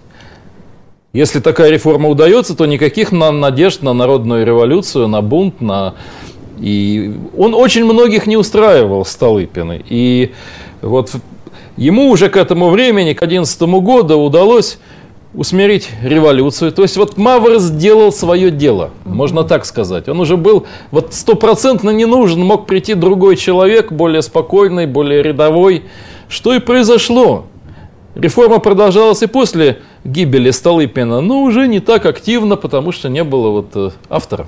если 1.16 1.40
такая 1.40 1.70
реформа 1.70 2.10
удается, 2.10 2.54
то 2.54 2.66
никаких 2.66 3.10
надежд 3.10 3.80
на 3.82 3.94
народную 3.94 4.44
революцию, 4.44 5.08
на 5.08 5.22
бунт, 5.22 5.62
на... 5.62 5.94
И 6.60 7.14
он 7.36 7.54
очень 7.54 7.86
многих 7.86 8.26
не 8.26 8.36
устраивал, 8.36 9.06
Столыпин. 9.06 9.82
И 9.88 10.32
вот 10.82 11.12
ему 11.78 12.10
уже 12.10 12.28
к 12.28 12.36
этому 12.36 12.68
времени, 12.68 13.14
к 13.14 13.22
11 13.22 13.62
году, 13.62 14.18
удалось 14.18 14.78
усмирить 15.36 15.90
революцию. 16.02 16.72
То 16.72 16.82
есть 16.82 16.96
вот 16.96 17.16
Мавр 17.16 17.58
сделал 17.58 18.10
свое 18.10 18.50
дело, 18.50 18.90
можно 19.04 19.44
так 19.44 19.64
сказать. 19.64 20.08
Он 20.08 20.18
уже 20.20 20.36
был 20.36 20.66
вот 20.90 21.14
стопроцентно 21.14 21.90
не 21.90 22.06
нужен, 22.06 22.40
мог 22.40 22.66
прийти 22.66 22.94
другой 22.94 23.36
человек, 23.36 23.92
более 23.92 24.22
спокойный, 24.22 24.86
более 24.86 25.22
рядовой. 25.22 25.84
Что 26.28 26.54
и 26.54 26.58
произошло. 26.58 27.44
Реформа 28.16 28.58
продолжалась 28.58 29.22
и 29.22 29.26
после 29.26 29.82
гибели 30.02 30.50
Столыпина, 30.50 31.20
но 31.20 31.42
уже 31.42 31.68
не 31.68 31.80
так 31.80 32.06
активно, 32.06 32.56
потому 32.56 32.90
что 32.90 33.10
не 33.10 33.22
было 33.22 33.50
вот 33.50 33.68
э, 33.74 33.90
автора. 34.08 34.46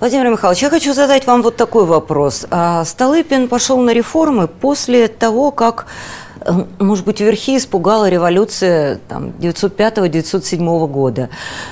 Владимир 0.00 0.30
Михайлович, 0.30 0.62
я 0.62 0.68
хочу 0.68 0.92
задать 0.92 1.26
вам 1.26 1.42
вот 1.42 1.56
такой 1.56 1.86
вопрос. 1.86 2.44
А 2.50 2.84
Столыпин 2.84 3.48
пошел 3.48 3.78
на 3.78 3.94
реформы 3.94 4.48
после 4.48 5.08
того, 5.08 5.52
как, 5.52 5.86
может 6.78 7.04
быть, 7.04 7.20
верхи 7.20 7.56
испугала 7.56 8.08
революция 8.08 9.00
905-907 9.08 10.88
года. 10.88 11.28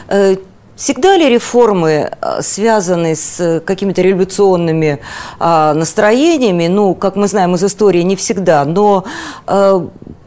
Э, 0.08 0.36
всегда 0.76 1.16
ли 1.16 1.28
реформы 1.28 2.10
связаны 2.40 3.14
с 3.14 3.62
какими-то 3.64 4.02
революционными 4.02 4.98
а, 5.38 5.72
настроениями? 5.74 6.66
Ну, 6.66 6.94
как 6.94 7.16
мы 7.16 7.28
знаем 7.28 7.54
из 7.54 7.62
истории, 7.62 8.02
не 8.02 8.16
всегда. 8.16 8.64
Но 8.64 9.04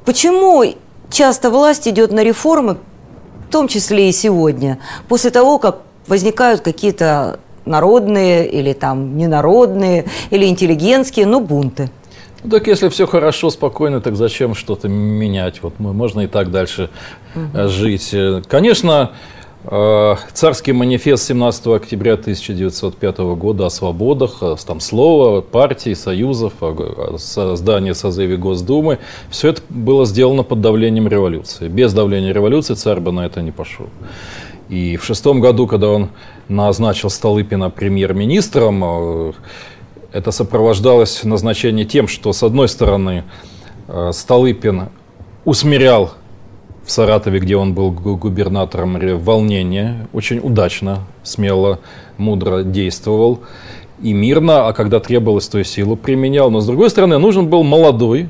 почему 0.06 0.64
часто 1.10 1.50
власть 1.50 1.88
идет 1.88 2.12
на 2.12 2.24
реформы, 2.24 2.78
в 3.48 3.52
том 3.52 3.68
числе 3.68 4.10
и 4.10 4.12
сегодня, 4.14 4.80
после 5.08 5.32
того, 5.32 5.60
как 5.60 5.80
возникают 6.08 6.62
какие-то 6.62 7.40
народные 7.66 8.50
или 8.50 8.74
там 8.74 9.18
ненародные 9.18 10.06
или 10.30 10.46
интеллигентские, 10.46 11.26
но 11.26 11.40
бунты. 11.40 11.90
Ну, 12.44 12.50
так 12.52 12.68
если 12.68 12.90
все 12.90 13.08
хорошо, 13.08 13.50
спокойно, 13.50 14.00
так 14.00 14.16
зачем 14.16 14.54
что-то 14.54 14.88
менять? 14.88 15.62
Вот 15.64 15.80
можно 15.80 16.22
и 16.22 16.28
так 16.28 16.52
дальше 16.52 16.90
угу. 17.36 17.68
жить. 17.68 18.14
Конечно, 18.48 19.12
э, 19.64 20.16
царский 20.34 20.72
манифест 20.72 21.26
17 21.26 21.68
октября 21.68 22.14
1905 22.14 23.18
года 23.18 23.66
о 23.66 23.70
свободах, 23.70 24.44
там 24.66 24.80
слова, 24.80 25.42
партий, 25.42 25.96
союзов, 25.96 26.54
о 26.62 27.18
создании 27.18 27.94
созыве 27.94 28.38
Госдумы, 28.38 29.00
все 29.32 29.50
это 29.50 29.62
было 29.70 30.06
сделано 30.06 30.44
под 30.44 30.62
давлением 30.62 31.08
революции. 31.08 31.68
Без 31.68 31.94
давления 31.94 32.34
революции 32.34 32.76
царь 32.76 33.00
бы 33.00 33.12
на 33.12 33.26
это 33.26 33.42
не 33.42 33.52
пошел. 33.52 33.88
И 34.70 34.98
в 34.98 35.06
шестом 35.06 35.40
году, 35.40 35.66
когда 35.66 35.90
он 35.90 36.10
назначил 36.50 37.10
Столыпина 37.10 37.70
премьер-министром, 37.70 39.34
это 40.12 40.32
сопровождалось 40.32 41.24
назначение 41.24 41.86
тем, 41.86 42.08
что, 42.08 42.34
с 42.34 42.44
одной 42.44 42.68
стороны, 42.68 43.24
Столыпин 44.12 44.90
усмирял 45.46 46.14
в 46.86 46.92
Саратове, 46.92 47.40
где 47.40 47.58
он 47.58 47.74
был 47.74 47.92
губернатором, 47.92 48.98
волнение, 49.20 50.08
очень 50.14 50.40
удачно, 50.40 51.00
смело, 51.24 51.80
мудро 52.18 52.64
действовал 52.64 53.42
и 54.02 54.14
мирно, 54.14 54.68
а 54.68 54.74
когда 54.74 55.00
требовалось, 55.00 55.48
то 55.48 55.60
и 55.60 55.64
силу 55.64 55.96
применял. 55.96 56.52
Но, 56.52 56.60
с 56.60 56.66
другой 56.66 56.90
стороны, 56.90 57.18
нужен 57.18 57.48
был 57.48 57.64
молодой 57.64 58.30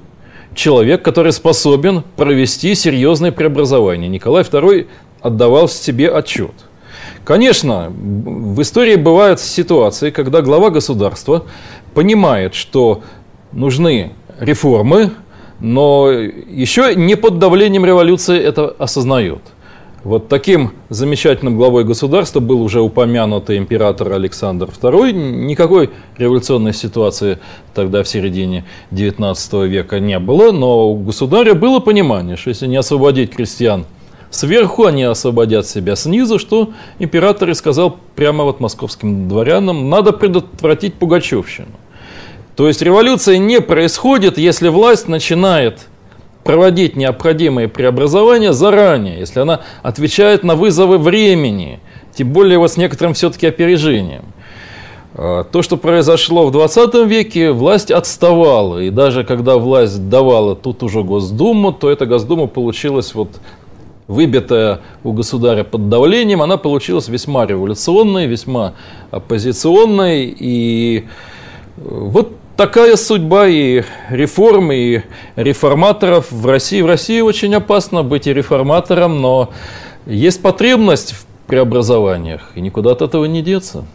человек, 0.55 1.03
который 1.03 1.31
способен 1.31 2.03
провести 2.15 2.73
серьезные 2.73 3.31
преобразования. 3.31 4.07
Николай 4.07 4.43
II 4.43 4.87
отдавал 5.21 5.67
себе 5.67 6.09
отчет. 6.09 6.53
Конечно, 7.27 7.91
в 7.91 8.61
истории 8.61 8.95
бывают 8.95 9.41
ситуации, 9.41 10.11
когда 10.11 10.41
глава 10.41 10.69
государства 10.69 11.43
понимает, 11.93 12.55
что 12.55 13.01
нужны 13.51 14.13
реформы, 14.39 15.11
но 15.59 16.09
еще 16.09 16.95
не 16.95 17.17
под 17.17 17.37
давлением 17.37 17.85
революции 17.85 18.39
это 18.39 18.73
осознает. 18.79 19.41
Вот 20.05 20.29
таким 20.29 20.71
замечательным 20.87 21.57
главой 21.57 21.83
государства 21.83 22.39
был 22.39 22.61
уже 22.61 22.79
упомянутый 22.79 23.57
император 23.57 24.13
Александр 24.13 24.69
II. 24.69 25.11
Никакой 25.11 25.89
революционной 26.17 26.73
ситуации 26.73 27.39
тогда 27.73 28.03
в 28.03 28.07
середине 28.07 28.63
XIX 28.91 29.67
века 29.67 29.99
не 29.99 30.17
было, 30.19 30.53
но 30.53 30.91
у 30.91 30.95
государя 30.95 31.55
было 31.55 31.81
понимание, 31.81 32.37
что 32.37 32.51
если 32.51 32.67
не 32.67 32.77
освободить 32.77 33.35
крестьян 33.35 33.85
сверху, 34.29 34.85
они 34.85 35.03
освободят 35.03 35.67
себя 35.67 35.95
снизу, 35.95 36.39
что 36.39 36.71
император 36.99 37.49
и 37.49 37.53
сказал 37.53 37.97
прямо 38.15 38.43
вот 38.43 38.59
московским 38.59 39.27
дворянам, 39.27 39.89
надо 39.89 40.13
предотвратить 40.13 40.95
пугачевщину. 40.95 41.69
То 42.55 42.67
есть 42.67 42.81
революция 42.81 43.37
не 43.37 43.61
происходит, 43.61 44.37
если 44.37 44.69
власть 44.69 45.07
начинает 45.07 45.87
проводить 46.43 46.95
необходимые 46.95 47.67
преобразования 47.67 48.53
заранее, 48.53 49.19
если 49.19 49.41
она 49.41 49.61
отвечает 49.83 50.43
на 50.43 50.55
вызовы 50.55 50.97
времени, 50.97 51.79
тем 52.15 52.31
более 52.31 52.57
вот 52.57 52.71
с 52.71 52.77
некоторым 52.77 53.13
все-таки 53.13 53.45
опережением. 53.45 54.23
А, 55.13 55.43
то, 55.43 55.61
что 55.61 55.77
произошло 55.77 56.47
в 56.47 56.51
20 56.51 57.07
веке, 57.07 57.51
власть 57.51 57.91
отставала. 57.91 58.79
И 58.79 58.91
даже 58.91 59.23
когда 59.23 59.57
власть 59.57 60.09
давала 60.09 60.55
тут 60.55 60.83
уже 60.83 61.03
Госдуму, 61.03 61.73
то 61.73 61.89
эта 61.89 62.05
Госдума 62.05 62.47
получилась 62.47 63.13
вот 63.13 63.29
выбитая 64.07 64.81
у 65.03 65.11
государя 65.11 65.63
под 65.63 65.89
давлением, 65.89 66.41
она 66.41 66.57
получилась 66.57 67.07
весьма 67.07 67.45
революционной, 67.45 68.27
весьма 68.27 68.73
оппозиционной. 69.11 70.35
И 70.39 71.07
вот 71.77 72.31
такая 72.55 72.95
судьба 72.95 73.47
и 73.47 73.83
реформ, 74.09 74.71
и 74.71 75.01
реформаторов 75.35 76.31
в 76.31 76.45
России. 76.45 76.81
В 76.81 76.87
России 76.87 77.21
очень 77.21 77.53
опасно 77.55 78.03
быть 78.03 78.27
и 78.27 78.33
реформатором, 78.33 79.21
но 79.21 79.51
есть 80.05 80.41
потребность 80.41 81.13
в 81.13 81.25
преобразованиях, 81.47 82.51
и 82.55 82.61
никуда 82.61 82.91
от 82.91 83.01
этого 83.01 83.25
не 83.25 83.41
деться. 83.41 83.85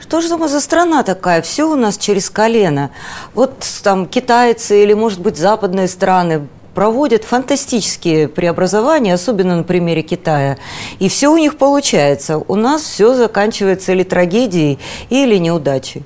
Что 0.00 0.20
же 0.20 0.28
за 0.28 0.60
страна 0.60 1.02
такая? 1.02 1.40
Все 1.40 1.64
у 1.64 1.76
нас 1.76 1.96
через 1.96 2.28
колено. 2.28 2.90
Вот 3.32 3.54
там 3.82 4.06
китайцы 4.06 4.82
или, 4.82 4.92
может 4.92 5.20
быть, 5.20 5.38
западные 5.38 5.88
страны 5.88 6.46
проводят 6.74 7.24
фантастические 7.24 8.28
преобразования, 8.28 9.14
особенно 9.14 9.56
на 9.56 9.62
примере 9.62 10.02
Китая. 10.02 10.58
И 10.98 11.08
все 11.08 11.28
у 11.28 11.36
них 11.36 11.56
получается. 11.56 12.38
У 12.38 12.54
нас 12.54 12.82
все 12.82 13.14
заканчивается 13.14 13.92
или 13.92 14.02
трагедией, 14.02 14.78
или 15.10 15.36
неудачей. 15.38 16.02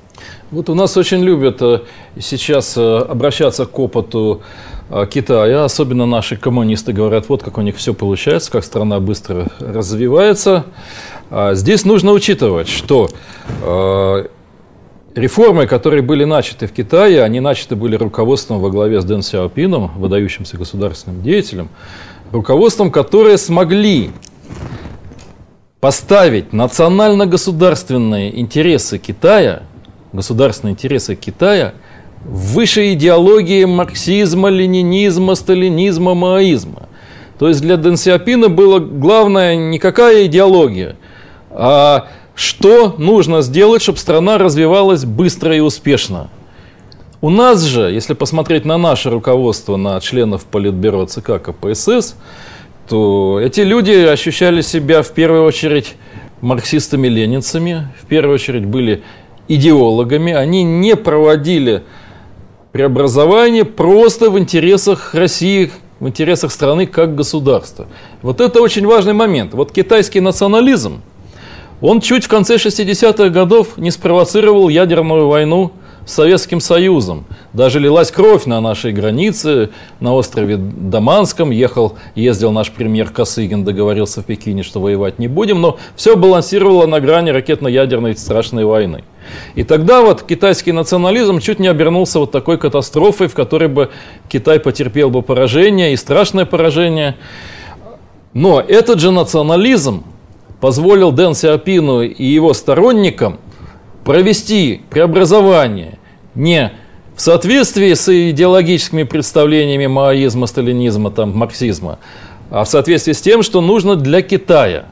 Вот 0.50 0.70
у 0.70 0.74
нас 0.74 0.96
очень 0.96 1.22
любят 1.22 1.60
э, 1.60 1.80
сейчас 2.18 2.76
э, 2.78 2.80
обращаться 2.80 3.66
к 3.66 3.78
опыту 3.78 4.40
э, 4.88 5.06
Китая, 5.10 5.64
особенно 5.64 6.06
наши 6.06 6.36
коммунисты 6.36 6.92
говорят, 6.92 7.28
вот 7.28 7.42
как 7.42 7.58
у 7.58 7.60
них 7.60 7.76
все 7.76 7.92
получается, 7.92 8.50
как 8.50 8.64
страна 8.64 8.98
быстро 8.98 9.48
развивается. 9.60 10.64
А 11.30 11.54
здесь 11.54 11.84
нужно 11.84 12.12
учитывать, 12.12 12.68
что 12.68 13.10
реформы, 15.18 15.66
которые 15.66 16.02
были 16.02 16.24
начаты 16.24 16.66
в 16.66 16.72
Китае, 16.72 17.22
они 17.22 17.40
начаты 17.40 17.76
были 17.76 17.96
руководством 17.96 18.60
во 18.60 18.70
главе 18.70 19.00
с 19.00 19.04
Дэн 19.04 19.22
Сяопином, 19.22 19.92
выдающимся 19.96 20.56
государственным 20.56 21.22
деятелем, 21.22 21.68
руководством, 22.32 22.90
которые 22.90 23.38
смогли 23.38 24.10
поставить 25.80 26.52
национально-государственные 26.52 28.40
интересы 28.40 28.98
Китая– 28.98 29.62
государственные 30.12 30.72
интересы 30.72 31.14
Китая 31.14 31.74
выше 32.24 32.92
идеологии 32.94 33.64
марксизма, 33.64 34.48
ленинизма, 34.48 35.34
сталинизма, 35.34 36.14
маоизма. 36.14 36.88
То 37.38 37.48
есть 37.48 37.60
для 37.60 37.76
Дэн 37.76 37.96
Сиапина 37.96 38.48
было 38.48 38.80
главное 38.80 39.54
не 39.54 39.78
какая 39.78 40.26
идеология, 40.26 40.96
а 41.50 42.08
что 42.38 42.94
нужно 42.98 43.42
сделать, 43.42 43.82
чтобы 43.82 43.98
страна 43.98 44.38
развивалась 44.38 45.04
быстро 45.04 45.56
и 45.56 45.58
успешно. 45.58 46.30
У 47.20 47.30
нас 47.30 47.64
же, 47.64 47.90
если 47.90 48.14
посмотреть 48.14 48.64
на 48.64 48.78
наше 48.78 49.10
руководство, 49.10 49.74
на 49.74 50.00
членов 50.00 50.44
Политбюро 50.44 51.04
ЦК 51.06 51.42
КПСС, 51.42 52.14
то 52.88 53.40
эти 53.40 53.62
люди 53.62 53.90
ощущали 53.90 54.60
себя 54.60 55.02
в 55.02 55.10
первую 55.10 55.42
очередь 55.42 55.96
марксистами-ленинцами, 56.40 57.88
в 58.00 58.06
первую 58.06 58.36
очередь 58.36 58.66
были 58.66 59.02
идеологами, 59.48 60.32
они 60.32 60.62
не 60.62 60.94
проводили 60.94 61.82
преобразование 62.70 63.64
просто 63.64 64.30
в 64.30 64.38
интересах 64.38 65.12
России, 65.12 65.72
в 65.98 66.06
интересах 66.06 66.52
страны 66.52 66.86
как 66.86 67.16
государства. 67.16 67.88
Вот 68.22 68.40
это 68.40 68.62
очень 68.62 68.86
важный 68.86 69.12
момент. 69.12 69.54
Вот 69.54 69.72
китайский 69.72 70.20
национализм, 70.20 71.02
он 71.80 72.00
чуть 72.00 72.24
в 72.24 72.28
конце 72.28 72.56
60-х 72.56 73.28
годов 73.28 73.76
не 73.76 73.90
спровоцировал 73.90 74.68
ядерную 74.68 75.28
войну 75.28 75.72
с 76.08 76.14
Советским 76.14 76.60
Союзом. 76.60 77.26
Даже 77.52 77.78
лилась 77.78 78.10
кровь 78.10 78.46
на 78.46 78.60
нашей 78.60 78.92
границе, 78.92 79.70
на 80.00 80.14
острове 80.14 80.56
Даманском. 80.56 81.50
Ехал, 81.50 81.98
ездил 82.14 82.50
наш 82.50 82.70
премьер 82.70 83.10
Косыгин, 83.10 83.62
договорился 83.62 84.22
в 84.22 84.24
Пекине, 84.24 84.62
что 84.62 84.80
воевать 84.80 85.18
не 85.18 85.28
будем. 85.28 85.60
Но 85.60 85.78
все 85.96 86.16
балансировало 86.16 86.86
на 86.86 87.00
грани 87.00 87.30
ракетно-ядерной 87.30 88.16
страшной 88.16 88.64
войны. 88.64 89.04
И 89.54 89.64
тогда 89.64 90.00
вот 90.00 90.22
китайский 90.22 90.72
национализм 90.72 91.40
чуть 91.40 91.58
не 91.58 91.68
обернулся 91.68 92.20
вот 92.20 92.32
такой 92.32 92.56
катастрофой, 92.56 93.28
в 93.28 93.34
которой 93.34 93.68
бы 93.68 93.90
Китай 94.30 94.58
потерпел 94.58 95.10
бы 95.10 95.20
поражение 95.20 95.92
и 95.92 95.96
страшное 95.96 96.46
поражение. 96.46 97.16
Но 98.32 98.60
этот 98.60 98.98
же 98.98 99.10
национализм 99.10 100.04
позволил 100.60 101.12
Дэн 101.12 101.34
Сиапину 101.34 102.02
и 102.02 102.24
его 102.24 102.54
сторонникам 102.54 103.38
провести 104.04 104.82
преобразование 104.90 105.98
не 106.34 106.72
в 107.16 107.20
соответствии 107.20 107.94
с 107.94 108.08
идеологическими 108.30 109.02
представлениями 109.02 109.86
маоизма, 109.86 110.46
сталинизма, 110.46 111.10
там, 111.10 111.36
марксизма, 111.36 111.98
а 112.50 112.64
в 112.64 112.68
соответствии 112.68 113.12
с 113.12 113.20
тем, 113.20 113.42
что 113.42 113.60
нужно 113.60 113.96
для 113.96 114.22
Китая. 114.22 114.86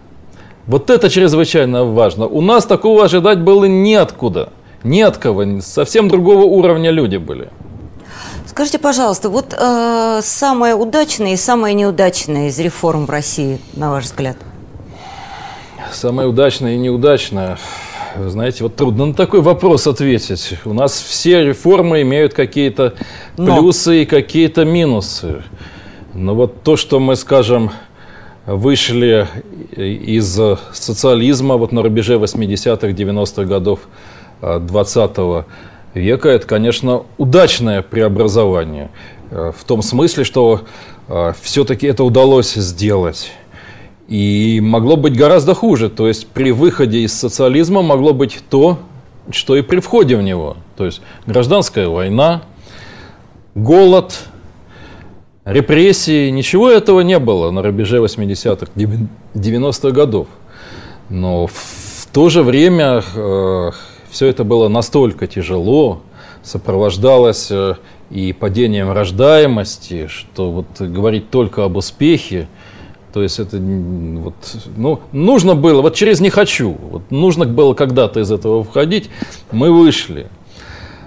Вот 0.67 0.91
это 0.91 1.09
чрезвычайно 1.09 1.85
важно. 1.85 2.27
У 2.27 2.41
нас 2.41 2.67
такого 2.67 3.05
ожидать 3.05 3.41
было 3.41 3.67
неоткуда, 3.67 4.51
ни 4.83 5.01
от 5.01 5.19
кого, 5.19 5.61
совсем 5.61 6.09
другого 6.09 6.43
уровня 6.43 6.91
люди 6.91 7.17
были. 7.17 7.49
Скажите, 8.47 8.79
пожалуйста, 8.79 9.29
вот 9.29 9.55
э, 9.59 10.21
самое 10.23 10.75
удачное 10.75 11.35
и 11.35 11.37
самое 11.37 11.75
неудачное 11.75 12.49
из 12.49 12.59
реформ 12.59 13.07
в 13.07 13.11
России, 13.11 13.61
на 13.75 13.91
ваш 13.91 14.05
взгляд? 14.05 14.37
Самое 15.93 16.29
удачное 16.29 16.75
и 16.75 16.79
неудачное. 16.79 17.59
Знаете, 18.19 18.65
вот 18.65 18.77
трудно 18.77 19.07
на 19.07 19.15
такой 19.15 19.41
вопрос 19.41 19.87
ответить. 19.87 20.59
У 20.65 20.73
нас 20.73 21.01
все 21.01 21.45
реформы 21.45 22.03
имеют 22.03 22.33
какие-то 22.33 22.95
плюсы 23.37 23.91
Но. 23.91 23.95
и 23.97 24.05
какие-то 24.07 24.65
минусы. 24.65 25.43
Но 26.15 26.35
вот 26.35 26.63
то, 26.63 26.77
что 26.77 26.99
мы, 26.99 27.15
скажем, 27.15 27.71
вышли 28.47 29.29
из 29.77 30.41
социализма 30.73 31.57
вот 31.57 31.73
на 31.73 31.83
рубеже 31.83 32.15
80-х, 32.15 32.89
90-х 32.89 33.45
годов 33.45 33.81
20 34.41 35.11
а, 35.19 35.45
века, 35.95 36.29
это, 36.29 36.47
конечно, 36.47 37.03
удачное 37.19 37.83
преобразование. 37.83 38.91
А, 39.31 39.53
в 39.53 39.65
том 39.65 39.83
смысле, 39.83 40.25
что 40.25 40.63
а, 41.09 41.35
все-таки 41.43 41.87
это 41.87 42.05
удалось 42.05 42.55
сделать. 42.55 43.33
И 44.09 44.61
могло 44.63 44.97
быть 44.97 45.17
гораздо 45.17 45.55
хуже. 45.55 45.89
То 45.89 46.07
есть 46.07 46.27
при 46.29 46.53
выходе 46.53 47.01
из 47.01 47.13
социализма 47.13 47.83
могло 47.83 48.13
быть 48.13 48.39
то, 48.49 48.79
что 49.31 49.57
и 49.57 49.63
при 49.63 49.81
входе 49.81 50.17
в 50.17 50.23
него. 50.23 50.57
То 50.77 50.85
есть 50.85 51.01
гражданская 51.27 51.89
война, 51.89 52.43
голод, 53.55 54.15
репрессии. 55.47 56.29
Ничего 56.29 56.71
этого 56.71 57.01
не 57.01 57.19
было 57.19 57.51
на 57.51 57.63
рубеже 57.63 57.99
80-х, 57.99 58.67
90-х 59.35 59.91
годов. 59.93 60.27
Но 61.09 61.47
в 61.47 62.09
то 62.13 62.29
же 62.29 62.43
время 62.43 63.03
э, 63.15 63.71
все 64.11 64.27
это 64.27 64.45
было 64.45 64.69
настолько 64.69 65.27
тяжело, 65.27 66.03
сопровождалось 66.43 67.49
э, 67.51 67.77
и 68.11 68.33
падением 68.33 68.91
рождаемости, 68.91 70.09
что 70.09 70.51
вот 70.51 70.81
говорить 70.81 71.31
только 71.31 71.65
об 71.65 71.77
успехе, 71.77 72.49
то 73.17 73.23
есть 73.23 73.39
это 73.39 73.57
вот, 73.57 74.35
ну, 74.77 75.01
нужно 75.11 75.55
было, 75.55 75.81
вот 75.81 75.95
через 75.95 76.21
«не 76.21 76.29
хочу», 76.29 76.77
вот 76.91 77.11
нужно 77.11 77.47
было 77.47 77.73
когда-то 77.73 78.21
из 78.21 78.31
этого 78.31 78.63
входить, 78.63 79.09
мы 79.51 79.73
вышли. 79.73 80.27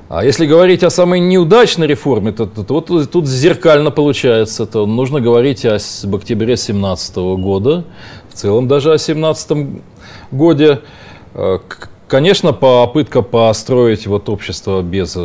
А 0.08 0.26
если 0.26 0.48
говорить 0.48 0.82
о 0.82 0.90
самой 0.90 1.20
неудачной 1.20 1.86
реформе, 1.86 2.32
то, 2.32 2.48
то, 2.48 2.64
то 2.64 2.74
вот 2.74 3.12
тут 3.12 3.28
зеркально 3.28 3.92
получается, 3.92 4.66
то 4.66 4.88
нужно 4.88 5.22
говорить 5.22 5.66
о, 5.66 5.76
об 5.76 6.16
октябре 6.16 6.56
2017 6.56 7.16
года, 7.16 7.86
в 8.28 8.34
целом 8.34 8.68
даже 8.68 8.90
о 8.90 8.98
2017 8.98 9.52
годе. 10.32 10.80
Э, 11.36 11.60
конечно, 12.08 12.54
попытка 12.54 13.22
построить 13.22 14.08
вот 14.08 14.30
общество 14.30 14.82
без 14.82 15.16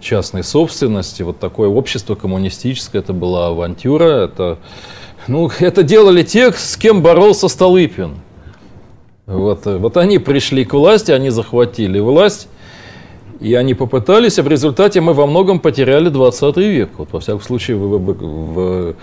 частной 0.00 0.42
собственности, 0.42 1.22
вот 1.22 1.38
такое 1.38 1.68
общество 1.68 2.14
коммунистическое, 2.14 3.02
это 3.02 3.12
была 3.12 3.48
авантюра, 3.48 4.24
это, 4.24 4.58
ну, 5.28 5.50
это 5.58 5.82
делали 5.82 6.22
те, 6.22 6.52
с 6.52 6.76
кем 6.76 7.02
боролся 7.02 7.48
Столыпин. 7.48 8.16
Вот, 9.26 9.64
вот 9.64 9.96
они 9.96 10.18
пришли 10.18 10.64
к 10.64 10.74
власти, 10.74 11.10
они 11.10 11.30
захватили 11.30 11.98
власть, 11.98 12.48
и 13.40 13.54
они 13.54 13.74
попытались, 13.74 14.38
а 14.38 14.42
в 14.42 14.48
результате 14.48 15.00
мы 15.00 15.12
во 15.12 15.26
многом 15.26 15.60
потеряли 15.60 16.08
20 16.08 16.56
век. 16.58 16.90
Вот, 16.98 17.12
во 17.12 17.20
всяком 17.20 17.40
случае, 17.40 17.76
в, 17.76 17.98
в, 17.98 18.14
в 18.54 18.94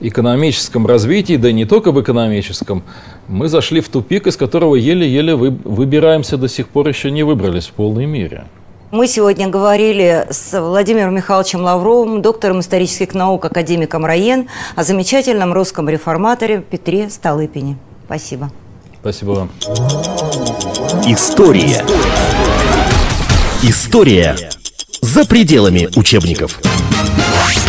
экономическом 0.00 0.86
развитии, 0.86 1.36
да 1.36 1.50
и 1.50 1.52
не 1.52 1.64
только 1.64 1.92
в 1.92 2.00
экономическом, 2.00 2.82
мы 3.28 3.48
зашли 3.48 3.80
в 3.80 3.88
тупик, 3.88 4.26
из 4.26 4.36
которого 4.36 4.74
еле-еле 4.74 5.36
вы, 5.36 5.50
выбираемся, 5.50 6.36
до 6.36 6.48
сих 6.48 6.68
пор 6.68 6.88
еще 6.88 7.10
не 7.10 7.22
выбрались 7.22 7.66
в 7.66 7.72
полной 7.72 8.06
мере. 8.06 8.46
Мы 8.90 9.06
сегодня 9.06 9.48
говорили 9.48 10.26
с 10.30 10.58
Владимиром 10.58 11.14
Михайловичем 11.14 11.60
Лавровым, 11.60 12.22
доктором 12.22 12.60
исторических 12.60 13.12
наук, 13.12 13.44
академиком 13.44 14.06
РАЕН, 14.06 14.48
о 14.76 14.82
замечательном 14.82 15.52
русском 15.52 15.90
реформаторе 15.90 16.62
Петре 16.62 17.10
Столыпине. 17.10 17.76
Спасибо. 18.06 18.50
Спасибо 19.00 19.30
вам. 19.32 19.50
История. 21.06 21.84
История 23.62 24.36
за 25.02 25.26
пределами 25.26 25.90
учебников. 25.94 26.58